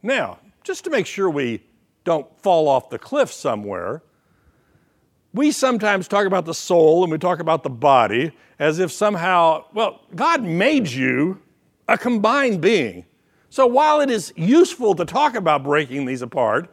Now, 0.00 0.38
just 0.62 0.84
to 0.84 0.90
make 0.90 1.06
sure 1.06 1.28
we 1.28 1.64
don't 2.04 2.28
fall 2.40 2.68
off 2.68 2.88
the 2.88 3.00
cliff 3.00 3.32
somewhere, 3.32 4.04
we 5.32 5.50
sometimes 5.50 6.06
talk 6.06 6.24
about 6.24 6.44
the 6.44 6.54
soul 6.54 7.02
and 7.02 7.10
we 7.10 7.18
talk 7.18 7.40
about 7.40 7.64
the 7.64 7.68
body 7.68 8.30
as 8.60 8.78
if 8.78 8.92
somehow, 8.92 9.64
well, 9.74 10.02
God 10.14 10.44
made 10.44 10.86
you 10.86 11.42
a 11.88 11.98
combined 11.98 12.60
being. 12.60 13.06
So 13.56 13.66
while 13.66 14.02
it 14.02 14.10
is 14.10 14.34
useful 14.36 14.94
to 14.96 15.06
talk 15.06 15.34
about 15.34 15.64
breaking 15.64 16.04
these 16.04 16.20
apart, 16.20 16.68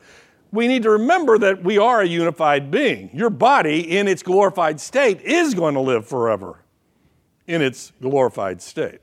we 0.52 0.68
need 0.68 0.84
to 0.84 0.90
remember 0.90 1.38
that 1.38 1.64
we 1.64 1.78
are 1.78 2.02
a 2.02 2.06
unified 2.06 2.72
being. 2.72 3.10
Your 3.14 3.30
body, 3.30 3.80
in 3.98 4.06
its 4.10 4.22
glorified 4.22 4.82
state, 4.82 5.22
is 5.22 5.54
going 5.54 5.76
to 5.76 5.80
live 5.80 6.06
forever 6.06 6.60
in 7.48 7.62
its 7.62 7.94
glorified 8.02 8.62
state. 8.62 9.00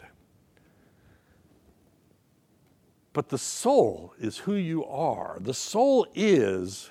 But 3.14 3.30
the 3.30 3.38
soul 3.38 4.12
is 4.20 4.36
who 4.36 4.56
you 4.56 4.84
are. 4.84 5.38
The 5.40 5.54
soul 5.54 6.06
is 6.14 6.90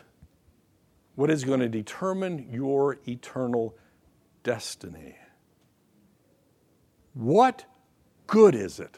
what 1.13 1.29
is 1.29 1.43
going 1.43 1.59
to 1.59 1.69
determine 1.69 2.47
your 2.51 2.97
eternal 3.07 3.75
destiny. 4.41 5.17
what 7.13 7.65
good 8.25 8.55
is 8.55 8.79
it 8.79 8.97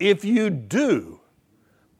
if 0.00 0.24
you 0.24 0.50
do 0.50 1.20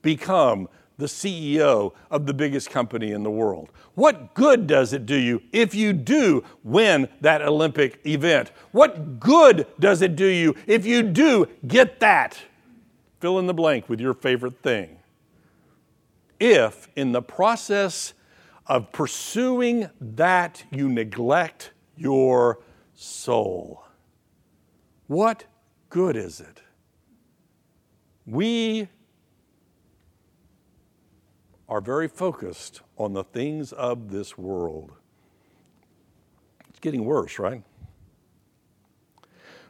become 0.02 0.68
the 0.96 1.06
CEO 1.06 1.92
of 2.10 2.26
the 2.26 2.34
biggest 2.34 2.70
company 2.70 3.12
in 3.12 3.22
the 3.22 3.30
world? 3.30 3.70
What 3.94 4.34
good 4.34 4.66
does 4.66 4.92
it 4.92 5.06
do 5.06 5.16
you 5.16 5.42
if 5.52 5.74
you 5.74 5.92
do 5.92 6.44
win 6.64 7.08
that 7.20 7.42
Olympic 7.42 8.00
event? 8.06 8.52
What 8.72 9.20
good 9.20 9.66
does 9.78 10.02
it 10.02 10.16
do 10.16 10.26
you 10.26 10.54
if 10.66 10.84
you 10.86 11.02
do 11.02 11.46
get 11.66 12.00
that? 12.00 12.38
Fill 13.20 13.38
in 13.38 13.46
the 13.46 13.54
blank 13.54 13.88
with 13.88 14.00
your 14.00 14.14
favorite 14.14 14.62
thing. 14.62 14.98
If 16.38 16.88
in 16.96 17.12
the 17.12 17.22
process 17.22 18.14
of 18.66 18.92
pursuing 18.92 19.90
that 20.00 20.64
you 20.70 20.88
neglect 20.88 21.72
your 21.96 22.60
soul, 22.94 23.84
what 25.06 25.44
good 25.90 26.16
is 26.16 26.40
it? 26.40 26.62
We 28.30 28.88
are 31.68 31.80
very 31.80 32.08
focused 32.08 32.80
on 32.96 33.12
the 33.12 33.24
things 33.24 33.72
of 33.72 34.10
this 34.10 34.38
world. 34.38 34.92
It's 36.68 36.80
getting 36.80 37.04
worse, 37.04 37.38
right? 37.38 37.62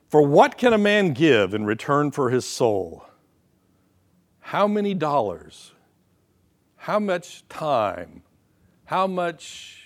For 0.09 0.27
what 0.27 0.59
can 0.59 0.73
a 0.73 0.79
man 0.79 1.13
give 1.13 1.55
in 1.55 1.65
return 1.65 2.11
for 2.11 2.31
his 2.31 2.45
soul? 2.45 3.05
How 4.41 4.67
many 4.67 4.95
dollars? 4.95 5.73
How 6.77 6.99
much 6.99 7.49
time? 7.49 8.23
How 8.85 9.07
much 9.07 9.81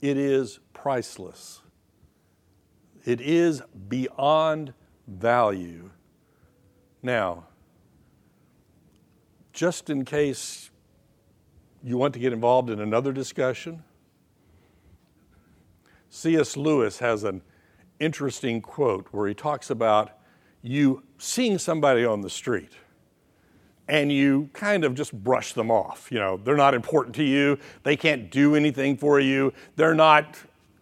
it 0.00 0.16
is 0.16 0.60
priceless. 0.72 1.60
It 3.04 3.20
is 3.20 3.62
beyond 3.88 4.72
value. 5.06 5.90
Now, 7.02 7.44
just 9.52 9.90
in 9.90 10.04
case 10.04 10.70
you 11.82 11.96
want 11.96 12.14
to 12.14 12.20
get 12.20 12.32
involved 12.32 12.70
in 12.70 12.80
another 12.80 13.12
discussion, 13.12 13.82
C.S. 16.10 16.56
Lewis 16.56 16.98
has 16.98 17.24
an 17.24 17.42
interesting 17.98 18.60
quote 18.60 19.08
where 19.12 19.28
he 19.28 19.34
talks 19.34 19.70
about 19.70 20.12
you 20.62 21.02
seeing 21.18 21.58
somebody 21.58 22.04
on 22.04 22.20
the 22.20 22.30
street 22.30 22.72
and 23.88 24.12
you 24.12 24.48
kind 24.52 24.84
of 24.84 24.94
just 24.94 25.12
brush 25.12 25.52
them 25.52 25.70
off. 25.70 26.10
You 26.12 26.20
know, 26.20 26.36
they're 26.36 26.56
not 26.56 26.74
important 26.74 27.14
to 27.16 27.24
you, 27.24 27.58
they 27.82 27.96
can't 27.96 28.30
do 28.30 28.54
anything 28.54 28.96
for 28.96 29.18
you, 29.20 29.52
they're 29.76 29.94
not 29.94 30.38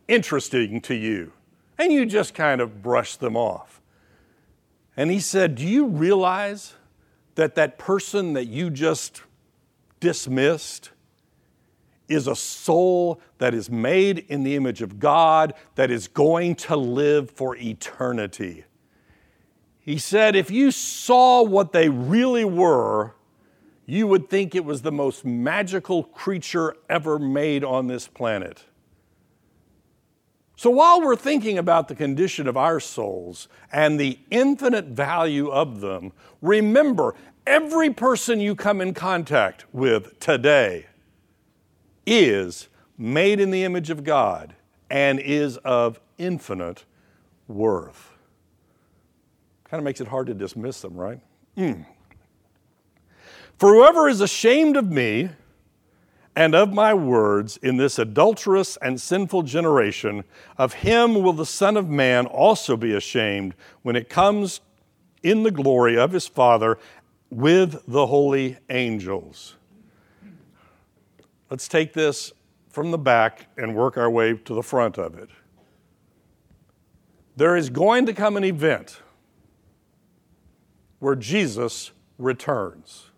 interesting 0.08 0.80
to 0.82 0.94
you, 0.94 1.32
and 1.78 1.92
you 1.92 2.04
just 2.06 2.34
kind 2.34 2.60
of 2.60 2.82
brush 2.82 3.16
them 3.16 3.36
off. 3.36 3.77
And 4.98 5.10
he 5.10 5.20
said, 5.20 5.54
Do 5.54 5.64
you 5.64 5.86
realize 5.86 6.74
that 7.36 7.54
that 7.54 7.78
person 7.78 8.32
that 8.32 8.46
you 8.48 8.68
just 8.68 9.22
dismissed 10.00 10.90
is 12.08 12.26
a 12.26 12.34
soul 12.34 13.20
that 13.38 13.54
is 13.54 13.70
made 13.70 14.18
in 14.28 14.42
the 14.42 14.56
image 14.56 14.82
of 14.82 14.98
God 14.98 15.54
that 15.76 15.92
is 15.92 16.08
going 16.08 16.56
to 16.56 16.76
live 16.76 17.30
for 17.30 17.54
eternity. 17.54 18.64
He 19.78 19.98
said, 19.98 20.34
if 20.34 20.50
you 20.50 20.72
saw 20.72 21.42
what 21.42 21.72
they 21.72 21.88
really 21.88 22.44
were, 22.44 23.14
you 23.86 24.08
would 24.08 24.28
think 24.28 24.54
it 24.56 24.64
was 24.64 24.82
the 24.82 24.92
most 24.92 25.24
magical 25.24 26.02
creature 26.02 26.76
ever 26.90 27.20
made 27.20 27.62
on 27.62 27.86
this 27.86 28.08
planet. 28.08 28.64
So 30.58 30.70
while 30.70 31.00
we're 31.00 31.14
thinking 31.14 31.56
about 31.56 31.86
the 31.86 31.94
condition 31.94 32.48
of 32.48 32.56
our 32.56 32.80
souls 32.80 33.46
and 33.70 33.98
the 33.98 34.18
infinite 34.28 34.86
value 34.86 35.50
of 35.50 35.80
them, 35.80 36.12
remember 36.42 37.14
every 37.46 37.90
person 37.90 38.40
you 38.40 38.56
come 38.56 38.80
in 38.80 38.92
contact 38.92 39.66
with 39.72 40.18
today 40.18 40.86
is 42.04 42.66
made 42.98 43.38
in 43.38 43.52
the 43.52 43.62
image 43.62 43.88
of 43.88 44.02
God 44.02 44.56
and 44.90 45.20
is 45.20 45.58
of 45.58 46.00
infinite 46.18 46.84
worth. 47.46 48.18
Kind 49.62 49.78
of 49.78 49.84
makes 49.84 50.00
it 50.00 50.08
hard 50.08 50.26
to 50.26 50.34
dismiss 50.34 50.80
them, 50.80 50.96
right? 50.96 51.20
Mm. 51.56 51.86
For 53.60 53.74
whoever 53.74 54.08
is 54.08 54.20
ashamed 54.20 54.76
of 54.76 54.90
me, 54.90 55.30
and 56.38 56.54
of 56.54 56.72
my 56.72 56.94
words 56.94 57.56
in 57.56 57.78
this 57.78 57.98
adulterous 57.98 58.76
and 58.76 59.00
sinful 59.00 59.42
generation, 59.42 60.22
of 60.56 60.72
him 60.72 61.20
will 61.20 61.32
the 61.32 61.44
Son 61.44 61.76
of 61.76 61.88
Man 61.88 62.26
also 62.26 62.76
be 62.76 62.94
ashamed 62.94 63.56
when 63.82 63.96
it 63.96 64.08
comes 64.08 64.60
in 65.24 65.42
the 65.42 65.50
glory 65.50 65.98
of 65.98 66.12
his 66.12 66.28
Father 66.28 66.78
with 67.28 67.82
the 67.88 68.06
holy 68.06 68.56
angels. 68.70 69.56
Let's 71.50 71.66
take 71.66 71.92
this 71.92 72.32
from 72.68 72.92
the 72.92 72.98
back 72.98 73.48
and 73.56 73.74
work 73.74 73.96
our 73.96 74.08
way 74.08 74.34
to 74.34 74.54
the 74.54 74.62
front 74.62 74.96
of 74.96 75.18
it. 75.18 75.30
There 77.34 77.56
is 77.56 77.68
going 77.68 78.06
to 78.06 78.12
come 78.12 78.36
an 78.36 78.44
event 78.44 79.00
where 81.00 81.16
Jesus 81.16 81.90
returns. 82.16 83.10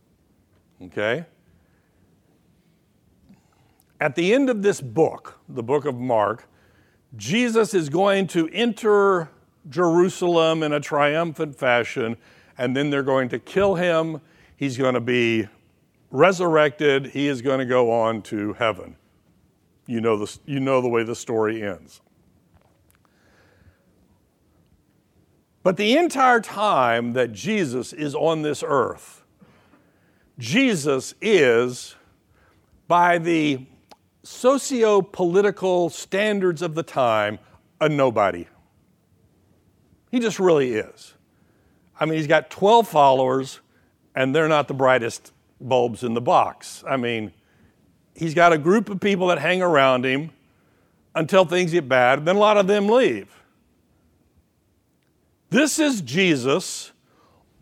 Okay? 0.81 1.27
At 4.01 4.15
the 4.15 4.33
end 4.33 4.49
of 4.49 4.63
this 4.63 4.81
book, 4.81 5.39
the 5.47 5.63
book 5.63 5.85
of 5.85 5.95
Mark, 5.95 6.49
Jesus 7.17 7.75
is 7.75 7.91
going 7.91 8.29
to 8.29 8.49
enter 8.49 9.29
Jerusalem 9.69 10.63
in 10.63 10.73
a 10.73 10.81
triumphant 10.81 11.57
fashion, 11.57 12.17
and 12.57 12.75
then 12.75 12.89
they're 12.89 13.03
going 13.03 13.29
to 13.29 13.39
kill 13.39 13.75
him. 13.75 14.23
He's 14.57 14.79
going 14.79 14.95
to 14.95 15.01
be 15.01 15.49
resurrected. 16.11 17.09
He 17.09 17.27
is 17.27 17.43
going 17.43 17.59
to 17.59 17.67
go 17.67 17.91
on 17.91 18.23
to 18.23 18.55
heaven. 18.55 18.97
You 19.87 20.01
know 20.01 20.17
the, 20.17 20.39
you 20.47 20.61
know 20.61 20.81
the 20.81 20.89
way 20.89 21.03
the 21.03 21.15
story 21.15 21.63
ends. 21.63 22.01
But 25.63 25.77
the 25.77 25.99
entire 25.99 26.41
time 26.41 27.13
that 27.13 27.33
Jesus 27.33 27.93
is 27.93 28.15
on 28.15 28.41
this 28.43 28.65
earth, 28.67 29.25
Jesus 30.39 31.15
is, 31.21 31.97
by 32.89 33.19
the 33.19 33.67
socio 34.23 35.03
political 35.03 35.91
standards 35.91 36.63
of 36.63 36.75
the 36.75 36.83
time, 36.83 37.39
a 37.81 37.89
nobody. 37.89 38.47
He 40.11 40.19
just 40.19 40.39
really 40.39 40.73
is. 40.73 41.15
I 41.99 42.05
mean, 42.07 42.15
he's 42.15 42.27
got 42.27 42.51
12 42.51 42.89
followers, 42.89 43.61
and 44.15 44.35
they're 44.35 44.49
not 44.49 44.69
the 44.69 44.75
brightest 44.75 45.33
bulbs 45.61 46.03
in 46.03 46.15
the 46.15 46.21
box. 46.21 46.83
I 46.89 46.97
mean, 46.97 47.33
he's 48.15 48.35
got 48.35 48.53
a 48.53 48.59
group 48.59 48.89
of 48.89 49.01
people 49.01 49.29
that 49.29 49.39
hang 49.39 49.63
around 49.63 50.05
him 50.05 50.31
until 51.15 51.45
things 51.45 51.73
get 51.73 51.89
bad, 51.89 52.21
and 52.21 52.29
then 52.29 52.37
a 52.37 52.39
lot 52.39 52.57
of 52.57 52.67
them 52.67 52.89
leave. 52.89 53.29
This 55.51 55.79
is 55.79 56.01
Jesus 56.01 56.93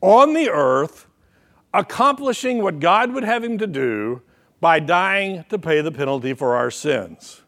on 0.01 0.35
the 0.35 0.51
earth 0.51 1.07
accomplishing 1.73 2.62
what 2.62 2.81
God 2.81 3.12
would 3.12 3.25
have 3.25 3.42
him 3.42 3.59
to 3.59 3.66
do 3.66 4.23
by 4.61 4.81
dying 4.81 5.44
to 5.49 5.59
pay 5.59 5.81
the 5.81 5.92
penalty 5.92 6.35
for 6.35 6.57
our 6.57 6.71
sins. 6.71 7.42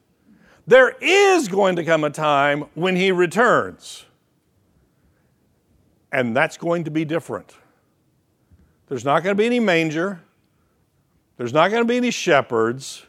There 0.66 0.94
is 1.00 1.48
going 1.48 1.76
to 1.76 1.84
come 1.84 2.04
a 2.04 2.10
time 2.10 2.66
when 2.74 2.94
he 2.94 3.10
returns, 3.10 4.04
and 6.12 6.36
that's 6.36 6.56
going 6.56 6.84
to 6.84 6.90
be 6.90 7.04
different. 7.04 7.54
There's 8.86 9.04
not 9.04 9.22
going 9.22 9.36
to 9.36 9.40
be 9.40 9.46
any 9.46 9.60
manger, 9.60 10.20
there's 11.36 11.52
not 11.52 11.70
going 11.70 11.82
to 11.82 11.88
be 11.88 11.96
any 11.96 12.10
shepherds. 12.10 13.06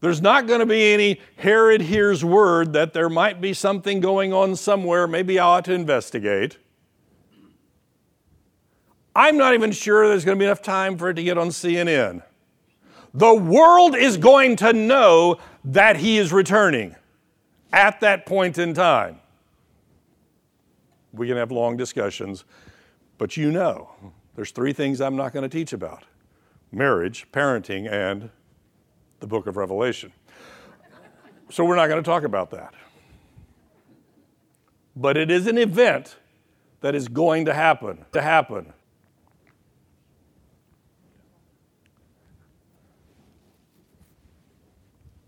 There's 0.00 0.20
not 0.20 0.46
going 0.46 0.60
to 0.60 0.66
be 0.66 0.92
any 0.92 1.18
Herod 1.36 1.80
hears 1.80 2.22
word 2.22 2.74
that 2.74 2.92
there 2.92 3.08
might 3.08 3.40
be 3.40 3.54
something 3.54 4.00
going 4.00 4.34
on 4.34 4.54
somewhere, 4.54 5.06
maybe 5.06 5.38
I 5.38 5.46
ought 5.46 5.64
to 5.64 5.72
investigate. 5.72 6.58
I'm 9.16 9.38
not 9.38 9.54
even 9.54 9.72
sure 9.72 10.06
there's 10.06 10.26
going 10.26 10.36
to 10.36 10.42
be 10.42 10.44
enough 10.44 10.60
time 10.60 10.98
for 10.98 11.08
it 11.08 11.14
to 11.14 11.22
get 11.22 11.38
on 11.38 11.48
CNN 11.48 12.22
the 13.14 13.32
world 13.32 13.94
is 13.96 14.16
going 14.16 14.56
to 14.56 14.72
know 14.72 15.38
that 15.64 15.96
he 15.96 16.18
is 16.18 16.32
returning 16.32 16.96
at 17.72 18.00
that 18.00 18.26
point 18.26 18.58
in 18.58 18.74
time. 18.74 19.20
We 21.12 21.28
can 21.28 21.36
have 21.36 21.52
long 21.52 21.76
discussions, 21.76 22.44
but 23.16 23.36
you 23.36 23.52
know, 23.52 23.90
there's 24.34 24.50
three 24.50 24.72
things 24.72 25.00
I'm 25.00 25.14
not 25.14 25.32
going 25.32 25.48
to 25.48 25.48
teach 25.48 25.72
about 25.72 26.02
marriage, 26.72 27.26
parenting, 27.32 27.90
and 27.90 28.30
the 29.20 29.28
book 29.28 29.46
of 29.46 29.56
Revelation. 29.56 30.12
So 31.50 31.64
we're 31.64 31.76
not 31.76 31.86
going 31.86 32.02
to 32.02 32.08
talk 32.08 32.24
about 32.24 32.50
that. 32.50 32.74
But 34.96 35.16
it 35.16 35.30
is 35.30 35.46
an 35.46 35.56
event 35.56 36.16
that 36.80 36.96
is 36.96 37.06
going 37.06 37.44
to 37.44 37.54
happen, 37.54 38.04
to 38.12 38.20
happen. 38.20 38.72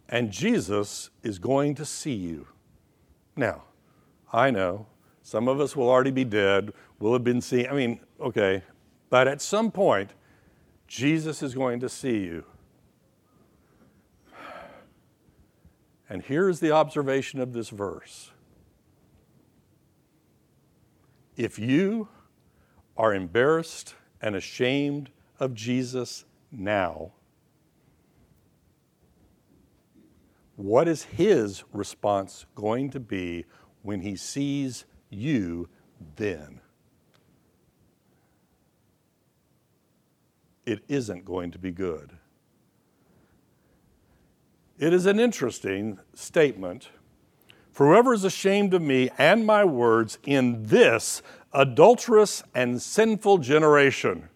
And 0.08 0.30
Jesus 0.30 1.10
is 1.22 1.38
going 1.38 1.74
to 1.76 1.84
see 1.84 2.14
you. 2.14 2.46
Now, 3.36 3.64
I 4.32 4.50
know 4.50 4.86
Some 5.26 5.48
of 5.48 5.60
us 5.60 5.74
will 5.74 5.88
already 5.88 6.12
be 6.12 6.22
dead, 6.22 6.72
will 7.00 7.12
have 7.12 7.24
been 7.24 7.40
seen. 7.40 7.66
I 7.66 7.72
mean, 7.72 7.98
okay. 8.20 8.62
But 9.10 9.26
at 9.26 9.42
some 9.42 9.72
point, 9.72 10.12
Jesus 10.86 11.42
is 11.42 11.52
going 11.52 11.80
to 11.80 11.88
see 11.88 12.18
you. 12.18 12.44
And 16.08 16.22
here's 16.22 16.60
the 16.60 16.70
observation 16.70 17.40
of 17.40 17.52
this 17.52 17.70
verse 17.70 18.30
if 21.36 21.58
you 21.58 22.06
are 22.96 23.12
embarrassed 23.12 23.96
and 24.22 24.36
ashamed 24.36 25.10
of 25.40 25.54
Jesus 25.54 26.24
now, 26.52 27.14
what 30.56 30.88
is 30.88 31.04
his 31.04 31.64
response 31.72 32.46
going 32.54 32.90
to 32.90 33.00
be 33.00 33.44
when 33.82 34.00
he 34.00 34.16
sees 34.16 34.84
you 35.10 35.68
then? 36.16 36.60
It 40.64 40.82
isn't 40.88 41.24
going 41.24 41.52
to 41.52 41.58
be 41.58 41.70
good. 41.70 42.12
It 44.78 44.92
is 44.92 45.06
an 45.06 45.20
interesting 45.20 45.98
statement. 46.14 46.88
For 47.72 47.86
whoever 47.86 48.14
is 48.14 48.24
ashamed 48.24 48.74
of 48.74 48.82
me 48.82 49.10
and 49.18 49.46
my 49.46 49.64
words 49.64 50.18
in 50.24 50.64
this 50.64 51.22
adulterous 51.52 52.42
and 52.54 52.80
sinful 52.80 53.38
generation. 53.38 54.28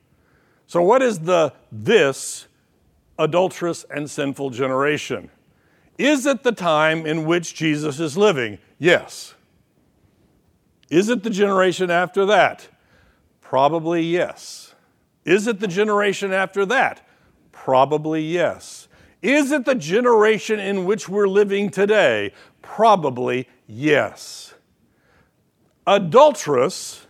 So, 0.66 0.82
what 0.82 1.02
is 1.02 1.20
the 1.20 1.52
this 1.72 2.46
adulterous 3.18 3.84
and 3.90 4.08
sinful 4.08 4.50
generation? 4.50 5.30
Is 6.00 6.24
it 6.24 6.44
the 6.44 6.52
time 6.52 7.04
in 7.04 7.26
which 7.26 7.54
Jesus 7.54 8.00
is 8.00 8.16
living? 8.16 8.56
Yes. 8.78 9.34
Is 10.88 11.10
it 11.10 11.24
the 11.24 11.28
generation 11.28 11.90
after 11.90 12.24
that? 12.24 12.68
Probably 13.42 14.00
yes. 14.00 14.74
Is 15.26 15.46
it 15.46 15.60
the 15.60 15.68
generation 15.68 16.32
after 16.32 16.64
that? 16.64 17.06
Probably 17.52 18.22
yes. 18.22 18.88
Is 19.20 19.52
it 19.52 19.66
the 19.66 19.74
generation 19.74 20.58
in 20.58 20.86
which 20.86 21.06
we're 21.06 21.28
living 21.28 21.68
today? 21.68 22.32
Probably 22.62 23.46
yes. 23.66 24.54
Adulterous, 25.86 27.06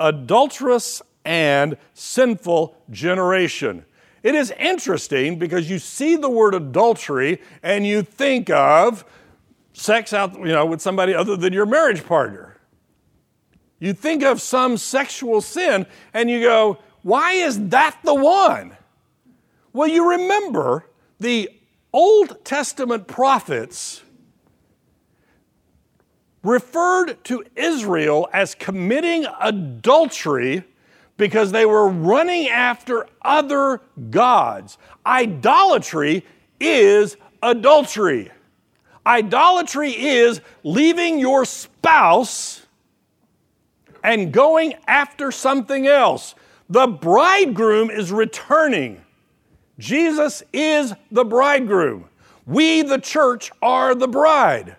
adulterous 0.00 1.02
and 1.26 1.76
sinful 1.92 2.74
generation. 2.90 3.84
It 4.22 4.34
is 4.34 4.52
interesting 4.58 5.38
because 5.38 5.70
you 5.70 5.78
see 5.78 6.16
the 6.16 6.30
word 6.30 6.54
adultery 6.54 7.40
and 7.62 7.86
you 7.86 8.02
think 8.02 8.50
of 8.50 9.04
sex 9.72 10.12
out, 10.12 10.34
you 10.38 10.46
know, 10.46 10.66
with 10.66 10.80
somebody 10.80 11.14
other 11.14 11.36
than 11.36 11.52
your 11.52 11.66
marriage 11.66 12.04
partner. 12.04 12.56
You 13.78 13.92
think 13.92 14.24
of 14.24 14.40
some 14.40 14.76
sexual 14.76 15.40
sin 15.40 15.86
and 16.12 16.28
you 16.28 16.40
go, 16.40 16.78
why 17.02 17.32
is 17.32 17.68
that 17.68 17.98
the 18.02 18.14
one? 18.14 18.76
Well, 19.72 19.88
you 19.88 20.10
remember 20.10 20.86
the 21.20 21.50
Old 21.92 22.44
Testament 22.44 23.06
prophets 23.06 24.02
referred 26.42 27.22
to 27.24 27.44
Israel 27.54 28.28
as 28.32 28.54
committing 28.54 29.26
adultery 29.40 30.64
because 31.18 31.52
they 31.52 31.66
were 31.66 31.88
running 31.88 32.48
after 32.48 33.06
other 33.20 33.82
gods. 34.08 34.78
Idolatry 35.04 36.24
is 36.58 37.18
adultery. 37.42 38.30
Idolatry 39.06 39.90
is 39.90 40.40
leaving 40.62 41.18
your 41.18 41.44
spouse 41.44 42.62
and 44.02 44.32
going 44.32 44.74
after 44.86 45.30
something 45.30 45.86
else. 45.86 46.34
The 46.70 46.86
bridegroom 46.86 47.90
is 47.90 48.12
returning. 48.12 49.02
Jesus 49.78 50.42
is 50.52 50.94
the 51.10 51.24
bridegroom. 51.24 52.08
We, 52.46 52.82
the 52.82 52.98
church, 52.98 53.50
are 53.60 53.94
the 53.94 54.08
bride. 54.08 54.76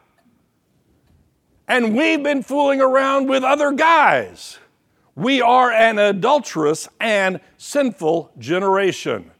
And 1.67 1.95
we've 1.95 2.23
been 2.23 2.43
fooling 2.43 2.81
around 2.81 3.27
with 3.27 3.43
other 3.43 3.71
guys. 3.71 4.57
We 5.19 5.41
are 5.41 5.69
an 5.69 5.99
adulterous 5.99 6.87
and 6.97 7.41
sinful 7.57 8.31
generation. 8.37 9.31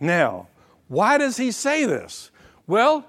Now, 0.00 0.48
why 0.88 1.18
does 1.18 1.36
he 1.36 1.52
say 1.52 1.84
this? 1.84 2.32
Well, 2.66 3.08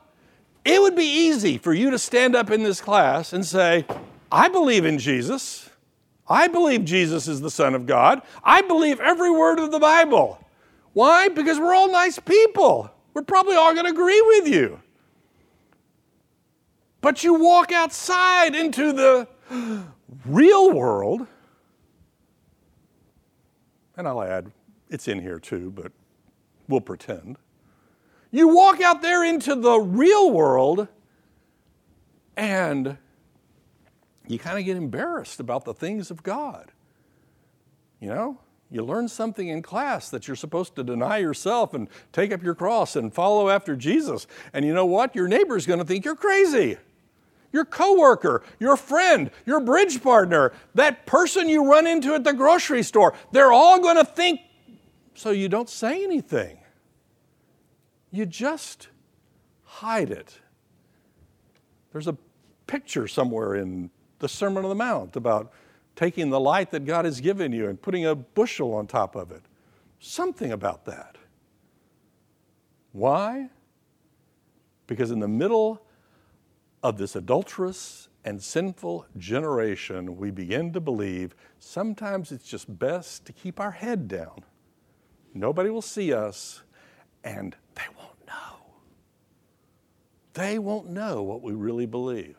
it 0.63 0.79
would 0.79 0.95
be 0.95 1.01
easy 1.01 1.57
for 1.57 1.73
you 1.73 1.89
to 1.89 1.97
stand 1.97 2.35
up 2.35 2.51
in 2.51 2.61
this 2.61 2.79
class 2.79 3.33
and 3.33 3.43
say, 3.43 3.87
I 4.31 4.49
believe 4.49 4.85
in 4.85 4.99
Jesus. 4.99 5.67
I 6.27 6.47
believe 6.47 6.85
Jesus 6.85 7.27
is 7.27 7.41
the 7.41 7.49
Son 7.49 7.73
of 7.73 7.87
God. 7.87 8.21
I 8.43 8.61
believe 8.61 8.99
every 8.99 9.31
word 9.31 9.57
of 9.57 9.71
the 9.71 9.79
Bible. 9.79 10.39
Why? 10.93 11.29
Because 11.29 11.59
we're 11.59 11.73
all 11.73 11.91
nice 11.91 12.19
people. 12.19 12.91
We're 13.15 13.23
probably 13.23 13.55
all 13.55 13.73
going 13.73 13.87
to 13.87 13.91
agree 13.91 14.21
with 14.21 14.47
you. 14.47 14.79
But 17.01 17.23
you 17.23 17.33
walk 17.33 17.71
outside 17.71 18.53
into 18.53 18.93
the 18.93 19.27
real 20.25 20.71
world, 20.71 21.27
and 23.97 24.07
I'll 24.07 24.21
add, 24.21 24.51
it's 24.89 25.07
in 25.07 25.21
here 25.21 25.39
too, 25.39 25.71
but 25.71 25.91
we'll 26.67 26.81
pretend. 26.81 27.37
You 28.31 28.47
walk 28.49 28.81
out 28.81 29.01
there 29.01 29.23
into 29.23 29.55
the 29.55 29.79
real 29.79 30.31
world, 30.31 30.87
and 32.35 32.97
you 34.27 34.39
kind 34.39 34.59
of 34.59 34.65
get 34.65 34.77
embarrassed 34.77 35.39
about 35.39 35.65
the 35.65 35.73
things 35.73 36.11
of 36.11 36.23
God. 36.23 36.71
You 37.99 38.09
know? 38.09 38.39
You 38.71 38.83
learn 38.83 39.07
something 39.07 39.47
in 39.47 39.61
class 39.61 40.09
that 40.09 40.27
you're 40.27 40.35
supposed 40.35 40.75
to 40.75 40.83
deny 40.83 41.19
yourself 41.19 41.73
and 41.73 41.87
take 42.11 42.33
up 42.33 42.43
your 42.43 42.55
cross 42.55 42.95
and 42.95 43.13
follow 43.13 43.47
after 43.49 43.75
Jesus. 43.75 44.25
And 44.53 44.65
you 44.65 44.73
know 44.73 44.87
what? 44.87 45.15
Your 45.15 45.27
neighbor's 45.27 45.65
going 45.65 45.79
to 45.79 45.85
think 45.85 46.03
you're 46.03 46.15
crazy. 46.15 46.77
Your 47.55 47.63
coworker, 47.63 48.43
your 48.59 48.75
friend, 48.75 49.31
your 49.45 49.61
bridge 49.61 50.03
partner, 50.03 50.51
that 50.73 51.05
person 51.05 51.47
you 51.47 51.63
run 51.71 51.87
into 51.87 52.13
at 52.13 52.25
the 52.25 52.33
grocery 52.33 52.83
store, 52.83 53.13
they're 53.31 53.53
all 53.53 53.79
going 53.79 53.95
to 53.95 54.03
think 54.03 54.41
so 55.13 55.31
you 55.31 55.47
don't 55.47 55.69
say 55.69 56.03
anything. 56.03 56.57
You 58.11 58.25
just 58.25 58.89
hide 59.63 60.11
it. 60.11 60.37
There's 61.93 62.09
a 62.09 62.17
picture 62.67 63.07
somewhere 63.07 63.55
in 63.55 63.89
the 64.19 64.27
Sermon 64.27 64.65
on 64.65 64.69
the 64.69 64.75
Mount 64.75 65.15
about 65.15 65.53
taking 65.95 66.31
the 66.31 66.41
light 66.41 66.71
that 66.71 66.83
God 66.83 67.05
has 67.05 67.21
given 67.21 67.53
you 67.53 67.69
and 67.69 67.81
putting 67.81 68.05
a 68.05 68.15
bushel 68.15 68.73
on 68.73 68.85
top 68.85 69.15
of 69.15 69.31
it. 69.31 69.43
Something 70.01 70.51
about 70.51 70.83
that. 70.87 71.15
Why? 72.91 73.47
Because 74.87 75.09
in 75.09 75.21
the 75.21 75.29
middle 75.29 75.84
of 76.85 76.99
this 76.99 77.15
adulterous 77.15 78.09
and 78.25 78.43
sinful 78.43 79.07
generation, 79.17 80.17
we 80.17 80.29
begin 80.29 80.71
to 80.71 80.79
believe 80.79 81.33
sometimes 81.57 82.31
it's 82.31 82.47
just 82.47 82.77
best 82.77 83.25
to 83.25 83.33
keep 83.33 83.59
our 83.59 83.71
head 83.71 84.07
down. 84.07 84.43
Nobody 85.33 85.71
will 85.71 85.81
see 85.81 86.13
us, 86.13 86.61
and 87.23 87.55
they 87.73 87.81
won't 87.97 88.27
know. 88.27 88.67
They 90.33 90.59
won't 90.59 90.87
know 90.87 91.23
what 91.23 91.41
we 91.41 91.53
really 91.53 91.87
believe. 91.87 92.37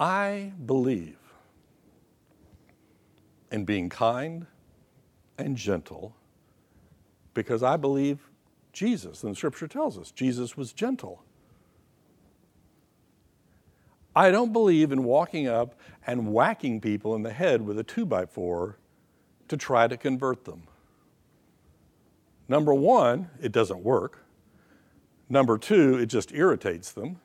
I 0.00 0.52
believe 0.66 1.16
in 3.52 3.64
being 3.64 3.88
kind 3.88 4.48
and 5.38 5.56
gentle 5.56 6.16
because 7.40 7.62
I 7.62 7.76
believe 7.76 8.28
Jesus, 8.72 9.22
and 9.22 9.32
the 9.32 9.36
scripture 9.36 9.66
tells 9.66 9.98
us 9.98 10.10
Jesus 10.10 10.56
was 10.56 10.72
gentle. 10.72 11.22
I 14.14 14.30
don't 14.30 14.52
believe 14.52 14.92
in 14.92 15.04
walking 15.04 15.46
up 15.46 15.74
and 16.06 16.32
whacking 16.32 16.80
people 16.80 17.14
in 17.14 17.22
the 17.22 17.32
head 17.32 17.62
with 17.62 17.78
a 17.78 17.84
two 17.84 18.04
by 18.04 18.26
four 18.26 18.76
to 19.48 19.56
try 19.56 19.86
to 19.86 19.96
convert 19.96 20.44
them. 20.44 20.64
Number 22.48 22.74
one, 22.74 23.30
it 23.40 23.52
doesn't 23.52 23.82
work. 23.82 24.24
Number 25.28 25.56
two, 25.56 25.96
it 25.96 26.06
just 26.06 26.32
irritates 26.32 26.90
them. 26.92 27.20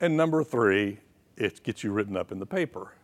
And 0.00 0.16
number 0.16 0.42
three, 0.42 0.98
it 1.36 1.62
gets 1.62 1.84
you 1.84 1.92
written 1.92 2.16
up 2.16 2.32
in 2.32 2.38
the 2.38 2.46
paper. 2.46 2.94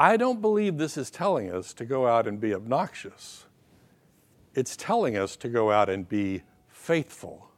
I 0.00 0.16
don't 0.16 0.40
believe 0.40 0.78
this 0.78 0.96
is 0.96 1.10
telling 1.10 1.52
us 1.52 1.74
to 1.74 1.84
go 1.84 2.06
out 2.06 2.26
and 2.26 2.40
be 2.40 2.54
obnoxious. 2.54 3.44
It's 4.54 4.74
telling 4.74 5.14
us 5.18 5.36
to 5.36 5.48
go 5.50 5.70
out 5.70 5.90
and 5.90 6.08
be 6.08 6.42
faithful. 6.68 7.50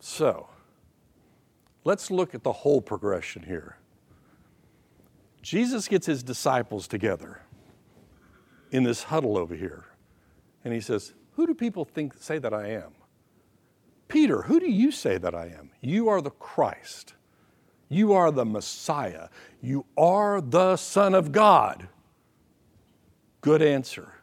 So, 0.00 0.48
let's 1.84 2.10
look 2.10 2.34
at 2.34 2.42
the 2.42 2.52
whole 2.52 2.80
progression 2.80 3.42
here. 3.42 3.76
Jesus 5.42 5.88
gets 5.88 6.06
his 6.06 6.22
disciples 6.22 6.88
together 6.88 7.42
in 8.70 8.82
this 8.82 9.02
huddle 9.02 9.36
over 9.36 9.54
here. 9.54 9.84
And 10.64 10.72
he 10.72 10.80
says, 10.80 11.12
Who 11.32 11.46
do 11.46 11.52
people 11.52 11.84
think 11.84 12.14
say 12.18 12.38
that 12.38 12.54
I 12.54 12.68
am? 12.68 12.92
Peter, 14.08 14.40
who 14.40 14.58
do 14.58 14.70
you 14.70 14.90
say 14.90 15.18
that 15.18 15.34
I 15.34 15.48
am? 15.48 15.70
You 15.82 16.08
are 16.08 16.22
the 16.22 16.30
Christ. 16.30 17.12
You 17.88 18.12
are 18.12 18.30
the 18.30 18.44
Messiah. 18.44 19.28
You 19.60 19.86
are 19.96 20.40
the 20.40 20.76
Son 20.76 21.14
of 21.14 21.32
God. 21.32 21.88
Good 23.40 23.62
answer. 23.62 24.14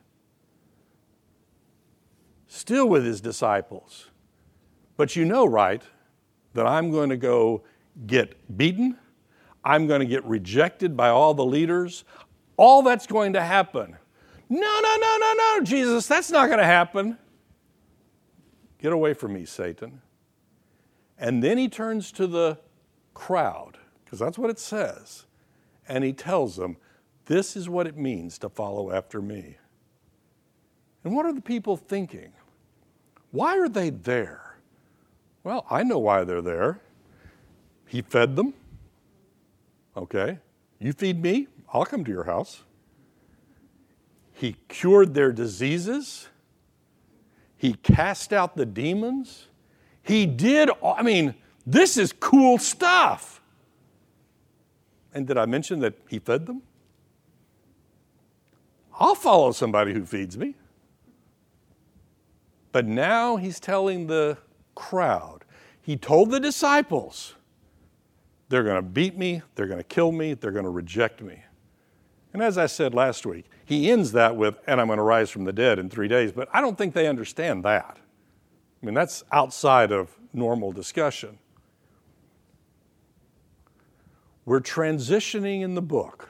Still 2.47 2.88
with 2.88 3.05
his 3.05 3.22
disciples. 3.22 4.09
But 4.97 5.16
you 5.16 5.26
know, 5.26 5.45
right, 5.45 5.84
that 6.53 6.66
I'm 6.66 6.91
going 6.91 7.09
to 7.09 7.18
go 7.18 7.64
get 8.05 8.57
beaten. 8.57 8.97
I'm 9.64 9.88
going 9.88 9.99
to 9.99 10.05
get 10.05 10.24
rejected 10.26 10.97
by 10.97 11.09
all 11.09 11.34
the 11.34 11.45
leaders. 11.45 12.03
All 12.57 12.82
that's 12.82 13.07
going 13.07 13.34
to 13.34 13.41
happen. 13.41 13.95
No, 14.49 14.59
no, 14.59 14.97
no, 14.99 15.18
no, 15.20 15.34
no, 15.38 15.64
Jesus, 15.64 16.07
that's 16.07 16.30
not 16.30 16.47
going 16.47 16.59
to 16.59 16.66
happen. 16.66 17.18
Get 18.80 18.91
away 18.91 19.14
from 19.14 19.34
me, 19.34 19.45
Satan. 19.45 20.01
And 21.18 21.41
then 21.41 21.57
he 21.57 21.70
turns 21.70 22.12
to 22.14 22.28
the 22.28 22.57
crowd, 23.14 23.78
because 24.03 24.20
that's 24.20 24.38
what 24.38 24.49
it 24.49 24.59
says, 24.59 25.26
and 25.88 26.03
he 26.03 26.14
tells 26.14 26.55
them, 26.55 26.78
This 27.26 27.55
is 27.55 27.70
what 27.70 27.88
it 27.88 27.97
means 27.97 28.38
to 28.39 28.49
follow 28.49 28.91
after 28.91 29.22
me. 29.22 29.57
And 31.03 31.16
what 31.16 31.26
are 31.26 31.34
the 31.34 31.41
people 31.41 31.78
thinking? 31.78 32.34
Why 33.32 33.57
are 33.57 33.70
they 33.70 33.89
there? 33.89 34.57
Well, 35.43 35.66
I 35.70 35.84
know 35.84 35.97
why 35.97 36.24
they're 36.24 36.41
there. 36.41 36.80
He 37.88 38.01
fed 38.01 38.36
them. 38.36 38.53
Okay. 39.97 40.39
You 40.80 40.93
feed 40.93 41.22
me, 41.22 41.47
I'll 41.74 41.86
come 41.86 42.03
to 42.05 42.12
your 42.12 42.24
house. 42.24 42.64
He 44.34 44.55
cured 44.68 45.14
their 45.14 45.32
diseases. 45.32 46.28
He 47.55 47.74
cast 47.74 48.34
out 48.34 48.55
the 48.55 48.66
demons. 48.66 49.47
He 50.01 50.26
did, 50.26 50.70
I 50.84 51.03
mean, 51.03 51.36
this 51.66 51.97
is 51.97 52.14
cool 52.14 52.57
stuff. 52.57 53.41
And 55.14 55.28
did 55.28 55.38
I 55.38 55.45
mention 55.45 55.80
that 55.80 55.93
he 56.07 56.20
fed 56.20 56.45
them? 56.45 56.62
I'll 58.99 59.16
follow 59.16 59.51
somebody 59.51 59.93
who 59.93 60.05
feeds 60.05 60.38
me. 60.38 60.55
But 62.72 62.86
now 62.86 63.36
he's 63.36 63.59
telling 63.59 64.07
the 64.07 64.38
crowd, 64.76 65.43
he 65.82 65.97
told 65.97 66.32
the 66.32 66.39
disciples, 66.39 67.36
they're 68.47 68.64
going 68.64 68.76
to 68.76 68.82
beat 68.82 69.18
me, 69.18 69.41
they're 69.55 69.68
going 69.68 69.80
to 69.80 69.84
kill 69.84 70.12
me, 70.12 70.34
they're 70.34 70.51
going 70.51 70.66
to 70.66 70.72
reject 70.72 71.22
me. 71.22 71.43
And 72.34 72.41
as 72.41 72.57
I 72.57 72.68
said 72.68 72.93
last 72.93 73.26
week, 73.26 73.45
he 73.66 73.91
ends 73.91 74.14
that 74.14 74.36
with, 74.36 74.57
and 74.68 74.80
I'm 74.80 74.88
going 74.88 74.97
to 74.97 75.03
rise 75.03 75.30
from 75.30 75.43
the 75.43 75.53
dead 75.53 75.80
in 75.80 75.89
three 75.89 76.07
days. 76.07 76.32
But 76.32 76.47
I 76.53 76.62
don't 76.62 76.78
think 76.78 76.93
they 76.93 77.07
understand 77.07 77.66
that. 77.66 77.97
I 78.82 78.86
mean, 78.86 78.95
that's 78.95 79.24
outside 79.32 79.91
of 79.91 80.18
normal 80.34 80.72
discussion. 80.72 81.38
We're 84.52 84.60
transitioning 84.60 85.62
in 85.62 85.76
the 85.76 85.82
book. 85.82 86.28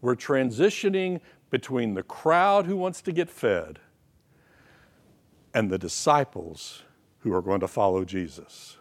We're 0.00 0.16
transitioning 0.16 1.20
between 1.48 1.94
the 1.94 2.02
crowd 2.02 2.66
who 2.66 2.76
wants 2.76 3.00
to 3.02 3.12
get 3.12 3.30
fed 3.30 3.78
and 5.54 5.70
the 5.70 5.78
disciples 5.78 6.82
who 7.20 7.32
are 7.32 7.42
going 7.42 7.60
to 7.60 7.68
follow 7.68 8.04
Jesus. 8.04 8.76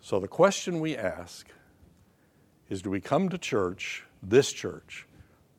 So, 0.00 0.18
the 0.18 0.26
question 0.26 0.80
we 0.80 0.96
ask 0.96 1.48
is 2.70 2.80
do 2.80 2.88
we 2.88 3.02
come 3.02 3.28
to 3.28 3.36
church, 3.36 4.04
this 4.22 4.54
church, 4.54 5.06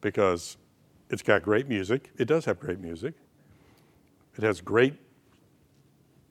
because 0.01 0.57
it's 1.11 1.21
got 1.21 1.43
great 1.43 1.67
music? 1.67 2.09
It 2.17 2.25
does 2.25 2.45
have 2.45 2.59
great 2.59 2.79
music. 2.79 3.13
It 4.37 4.43
has 4.43 4.59
great 4.59 4.95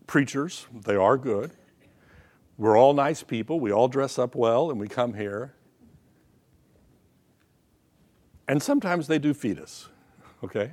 preachers, 0.09 0.67
they 0.85 0.97
are 0.97 1.17
good. 1.17 1.53
We're 2.57 2.79
all 2.79 2.95
nice 2.95 3.23
people, 3.23 3.59
we 3.59 3.73
all 3.73 3.89
dress 3.89 4.19
up 4.19 4.35
well, 4.35 4.71
and 4.71 4.79
we 4.79 4.89
come 4.89 5.15
here. 5.15 5.55
And 8.47 8.63
sometimes 8.63 9.07
they 9.07 9.19
do 9.19 9.35
feed 9.35 9.59
us, 9.59 9.89
okay? 10.43 10.73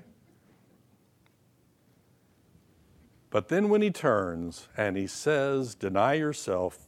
But 3.29 3.47
then 3.47 3.69
when 3.69 3.82
he 3.82 3.89
turns 3.89 4.67
and 4.77 4.97
he 4.97 5.07
says, 5.07 5.73
Deny 5.73 6.13
yourself, 6.15 6.88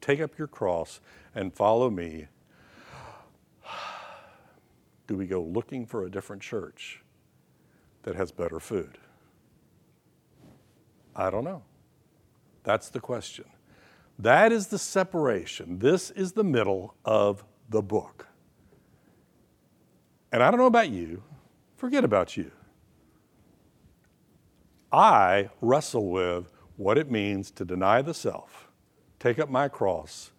take 0.00 0.20
up 0.20 0.38
your 0.38 0.48
cross, 0.48 1.00
and 1.34 1.54
follow 1.54 1.90
me, 1.90 2.28
do 5.06 5.16
we 5.16 5.26
go 5.26 5.42
looking 5.42 5.86
for 5.86 6.04
a 6.04 6.10
different 6.10 6.42
church 6.42 7.02
that 8.04 8.16
has 8.16 8.32
better 8.32 8.58
food? 8.58 8.98
I 11.14 11.30
don't 11.30 11.44
know. 11.44 11.62
That's 12.64 12.88
the 12.88 13.00
question. 13.00 13.44
That 14.18 14.52
is 14.52 14.68
the 14.68 14.78
separation. 14.78 15.78
This 15.78 16.10
is 16.10 16.32
the 16.32 16.44
middle 16.44 16.94
of 17.04 17.44
the 17.68 17.82
book. 17.82 18.28
And 20.30 20.42
I 20.42 20.50
don't 20.50 20.60
know 20.60 20.66
about 20.66 20.90
you, 20.90 21.22
forget 21.76 22.04
about 22.04 22.36
you. 22.36 22.50
I 24.92 25.50
wrestle 25.60 26.10
with 26.10 26.52
what 26.76 26.98
it 26.98 27.10
means 27.10 27.50
to 27.52 27.64
deny 27.64 28.02
the 28.02 28.14
self, 28.14 28.68
take 29.18 29.38
up 29.38 29.48
my 29.48 29.68
cross, 29.68 30.32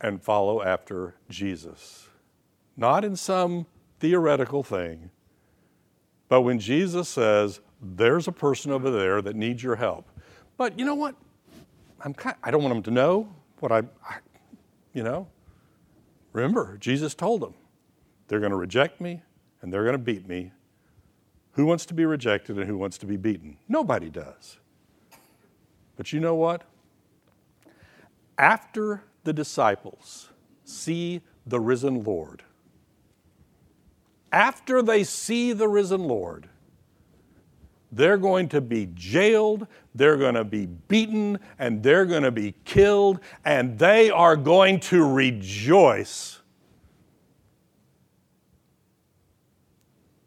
and 0.00 0.22
follow 0.22 0.62
after 0.62 1.14
Jesus. 1.28 2.08
Not 2.76 3.04
in 3.04 3.16
some 3.16 3.66
theoretical 4.00 4.62
thing. 4.62 5.10
But 6.28 6.42
when 6.42 6.58
Jesus 6.58 7.08
says, 7.08 7.60
there's 7.80 8.28
a 8.28 8.32
person 8.32 8.72
over 8.72 8.90
there 8.90 9.22
that 9.22 9.36
needs 9.36 9.62
your 9.62 9.76
help, 9.76 10.08
but 10.56 10.78
you 10.78 10.84
know 10.84 10.94
what? 10.94 11.14
I'm 12.04 12.14
kind, 12.14 12.36
I 12.42 12.50
don't 12.50 12.62
want 12.62 12.74
them 12.74 12.82
to 12.84 12.90
know 12.90 13.28
what 13.60 13.72
I, 13.72 13.78
I 14.04 14.18
you 14.92 15.02
know. 15.02 15.28
Remember, 16.32 16.76
Jesus 16.78 17.14
told 17.14 17.40
them, 17.40 17.54
they're 18.28 18.40
going 18.40 18.50
to 18.50 18.56
reject 18.56 19.00
me 19.00 19.22
and 19.62 19.72
they're 19.72 19.84
going 19.84 19.94
to 19.94 19.98
beat 19.98 20.28
me. 20.28 20.52
Who 21.52 21.64
wants 21.64 21.86
to 21.86 21.94
be 21.94 22.04
rejected 22.04 22.58
and 22.58 22.66
who 22.66 22.76
wants 22.76 22.98
to 22.98 23.06
be 23.06 23.16
beaten? 23.16 23.56
Nobody 23.68 24.10
does. 24.10 24.58
But 25.96 26.12
you 26.12 26.20
know 26.20 26.34
what? 26.34 26.62
After 28.36 29.02
the 29.24 29.32
disciples 29.32 30.28
see 30.64 31.22
the 31.46 31.58
risen 31.58 32.04
Lord, 32.04 32.42
after 34.30 34.82
they 34.82 35.04
see 35.04 35.52
the 35.54 35.68
risen 35.68 36.04
Lord, 36.04 36.48
they're 37.92 38.18
going 38.18 38.48
to 38.50 38.60
be 38.60 38.88
jailed, 38.94 39.66
they're 39.94 40.16
going 40.16 40.34
to 40.34 40.44
be 40.44 40.66
beaten, 40.66 41.38
and 41.58 41.82
they're 41.82 42.06
going 42.06 42.24
to 42.24 42.30
be 42.30 42.54
killed, 42.64 43.20
and 43.44 43.78
they 43.78 44.10
are 44.10 44.36
going 44.36 44.80
to 44.80 45.04
rejoice 45.04 46.40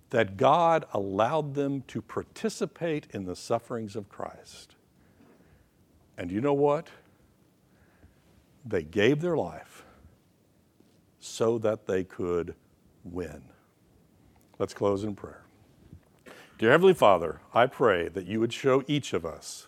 that 0.09 0.37
God 0.37 0.85
allowed 0.93 1.53
them 1.53 1.83
to 1.87 2.01
participate 2.01 3.07
in 3.11 3.25
the 3.25 3.35
sufferings 3.35 3.95
of 3.95 4.09
Christ. 4.09 4.75
And 6.17 6.31
you 6.31 6.41
know 6.41 6.53
what? 6.53 6.87
They 8.65 8.83
gave 8.83 9.21
their 9.21 9.37
life 9.37 9.83
so 11.19 11.57
that 11.59 11.85
they 11.85 12.03
could 12.03 12.55
win. 13.03 13.41
Let's 14.57 14.73
close 14.73 15.03
in 15.03 15.15
prayer. 15.15 15.43
Dear 16.59 16.71
Heavenly 16.71 16.93
Father, 16.93 17.39
I 17.53 17.67
pray 17.67 18.09
that 18.09 18.25
you 18.25 18.41
would 18.41 18.51
show 18.51 18.83
each 18.85 19.13
of 19.13 19.25
us 19.25 19.67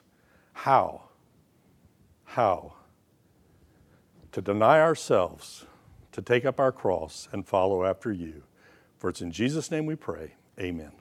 how, 0.51 1.03
how 2.25 2.73
to 4.33 4.41
deny 4.41 4.81
ourselves, 4.81 5.65
to 6.11 6.21
take 6.21 6.43
up 6.43 6.59
our 6.59 6.73
cross 6.73 7.29
and 7.31 7.47
follow 7.47 7.85
after 7.85 8.11
you. 8.11 8.43
For 8.97 9.09
it's 9.09 9.21
in 9.21 9.31
Jesus' 9.31 9.71
name 9.71 9.85
we 9.85 9.95
pray. 9.95 10.33
Amen. 10.59 10.91